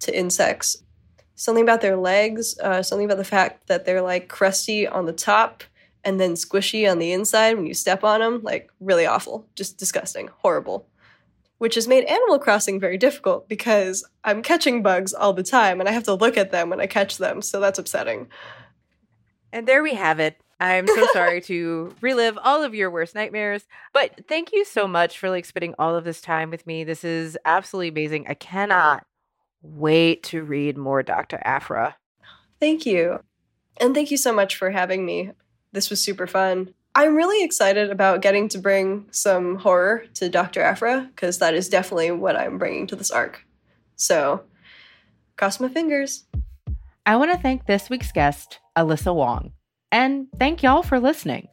to 0.00 0.16
insects. 0.16 0.82
Something 1.36 1.62
about 1.62 1.80
their 1.80 1.96
legs, 1.96 2.58
uh, 2.58 2.82
something 2.82 3.04
about 3.04 3.18
the 3.18 3.24
fact 3.24 3.68
that 3.68 3.84
they're 3.84 4.02
like 4.02 4.28
crusty 4.28 4.88
on 4.88 5.06
the 5.06 5.12
top 5.12 5.62
and 6.02 6.18
then 6.18 6.32
squishy 6.32 6.90
on 6.90 6.98
the 6.98 7.12
inside 7.12 7.54
when 7.54 7.66
you 7.66 7.74
step 7.74 8.02
on 8.02 8.20
them. 8.20 8.40
Like, 8.42 8.70
really 8.80 9.06
awful. 9.06 9.46
Just 9.54 9.78
disgusting. 9.78 10.28
Horrible 10.38 10.88
which 11.58 11.74
has 11.74 11.88
made 11.88 12.04
Animal 12.04 12.38
Crossing 12.38 12.78
very 12.78 12.98
difficult 12.98 13.48
because 13.48 14.04
I'm 14.24 14.42
catching 14.42 14.82
bugs 14.82 15.14
all 15.14 15.32
the 15.32 15.42
time 15.42 15.80
and 15.80 15.88
I 15.88 15.92
have 15.92 16.04
to 16.04 16.14
look 16.14 16.36
at 16.36 16.50
them 16.50 16.70
when 16.70 16.80
I 16.80 16.86
catch 16.86 17.18
them. 17.18 17.40
So 17.42 17.60
that's 17.60 17.78
upsetting. 17.78 18.28
And 19.52 19.66
there 19.66 19.82
we 19.82 19.94
have 19.94 20.20
it. 20.20 20.38
I'm 20.60 20.86
so 20.86 21.06
sorry 21.12 21.40
to 21.42 21.94
relive 22.00 22.38
all 22.42 22.62
of 22.62 22.74
your 22.74 22.90
worst 22.90 23.14
nightmares, 23.14 23.66
but 23.92 24.26
thank 24.28 24.52
you 24.52 24.64
so 24.64 24.86
much 24.86 25.18
for 25.18 25.30
like 25.30 25.44
spending 25.44 25.74
all 25.78 25.94
of 25.94 26.04
this 26.04 26.20
time 26.20 26.50
with 26.50 26.66
me. 26.66 26.84
This 26.84 27.04
is 27.04 27.38
absolutely 27.44 27.88
amazing. 27.88 28.26
I 28.28 28.34
cannot 28.34 29.06
wait 29.74 30.22
to 30.24 30.42
read 30.42 30.76
more 30.76 31.02
Dr. 31.02 31.40
Aphra. 31.44 31.96
Thank 32.60 32.86
you. 32.86 33.20
And 33.78 33.94
thank 33.94 34.10
you 34.10 34.16
so 34.16 34.32
much 34.32 34.56
for 34.56 34.70
having 34.70 35.04
me. 35.04 35.32
This 35.72 35.90
was 35.90 36.00
super 36.00 36.26
fun. 36.26 36.72
I'm 36.94 37.14
really 37.14 37.44
excited 37.44 37.90
about 37.90 38.22
getting 38.22 38.48
to 38.48 38.58
bring 38.58 39.06
some 39.10 39.56
horror 39.56 40.04
to 40.14 40.30
Dr. 40.30 40.62
Aphra 40.62 41.10
because 41.14 41.38
that 41.38 41.54
is 41.54 41.68
definitely 41.68 42.10
what 42.10 42.36
I'm 42.36 42.56
bringing 42.56 42.86
to 42.86 42.96
this 42.96 43.10
arc. 43.10 43.44
So, 43.96 44.44
cross 45.36 45.60
my 45.60 45.68
fingers. 45.68 46.24
I 47.04 47.16
want 47.16 47.32
to 47.32 47.38
thank 47.38 47.66
this 47.66 47.90
week's 47.90 48.12
guest, 48.12 48.60
Alyssa 48.76 49.14
Wong, 49.14 49.52
and 49.92 50.28
thank 50.38 50.62
y'all 50.62 50.82
for 50.82 50.98
listening. 50.98 51.48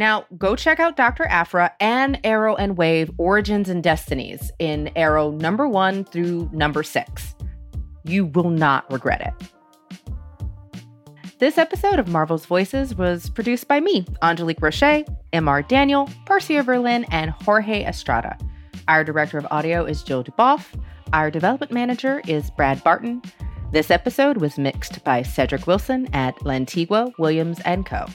Now, 0.00 0.24
go 0.38 0.56
check 0.56 0.80
out 0.80 0.96
Dr. 0.96 1.26
Aphra 1.26 1.72
and 1.78 2.18
Aero 2.24 2.56
and 2.56 2.78
Wave 2.78 3.10
Origins 3.18 3.68
and 3.68 3.82
Destinies 3.82 4.50
in 4.58 4.90
Aero 4.96 5.30
number 5.30 5.68
one 5.68 6.04
through 6.06 6.48
number 6.54 6.82
six. 6.82 7.34
You 8.04 8.24
will 8.24 8.48
not 8.48 8.90
regret 8.90 9.20
it. 9.20 9.34
This 11.38 11.58
episode 11.58 11.98
of 11.98 12.08
Marvel's 12.08 12.46
Voices 12.46 12.94
was 12.94 13.28
produced 13.28 13.68
by 13.68 13.78
me, 13.78 14.04
Angélique 14.22 14.60
Roché, 14.60 15.06
M.R. 15.34 15.60
Daniel, 15.60 16.08
Percia 16.24 16.64
Verlin, 16.64 17.04
and 17.10 17.32
Jorge 17.32 17.84
Estrada. 17.84 18.38
Our 18.88 19.04
director 19.04 19.36
of 19.36 19.46
audio 19.50 19.84
is 19.84 20.02
Jill 20.02 20.24
Duboff. 20.24 20.80
Our 21.12 21.30
development 21.30 21.72
manager 21.72 22.22
is 22.26 22.50
Brad 22.52 22.82
Barton. 22.82 23.20
This 23.70 23.90
episode 23.90 24.38
was 24.38 24.56
mixed 24.56 25.04
by 25.04 25.20
Cedric 25.20 25.66
Wilson 25.66 26.08
at 26.14 26.38
Lantigua 26.38 27.12
Williams 27.18 27.60
& 27.74 27.84
Co. 27.84 28.06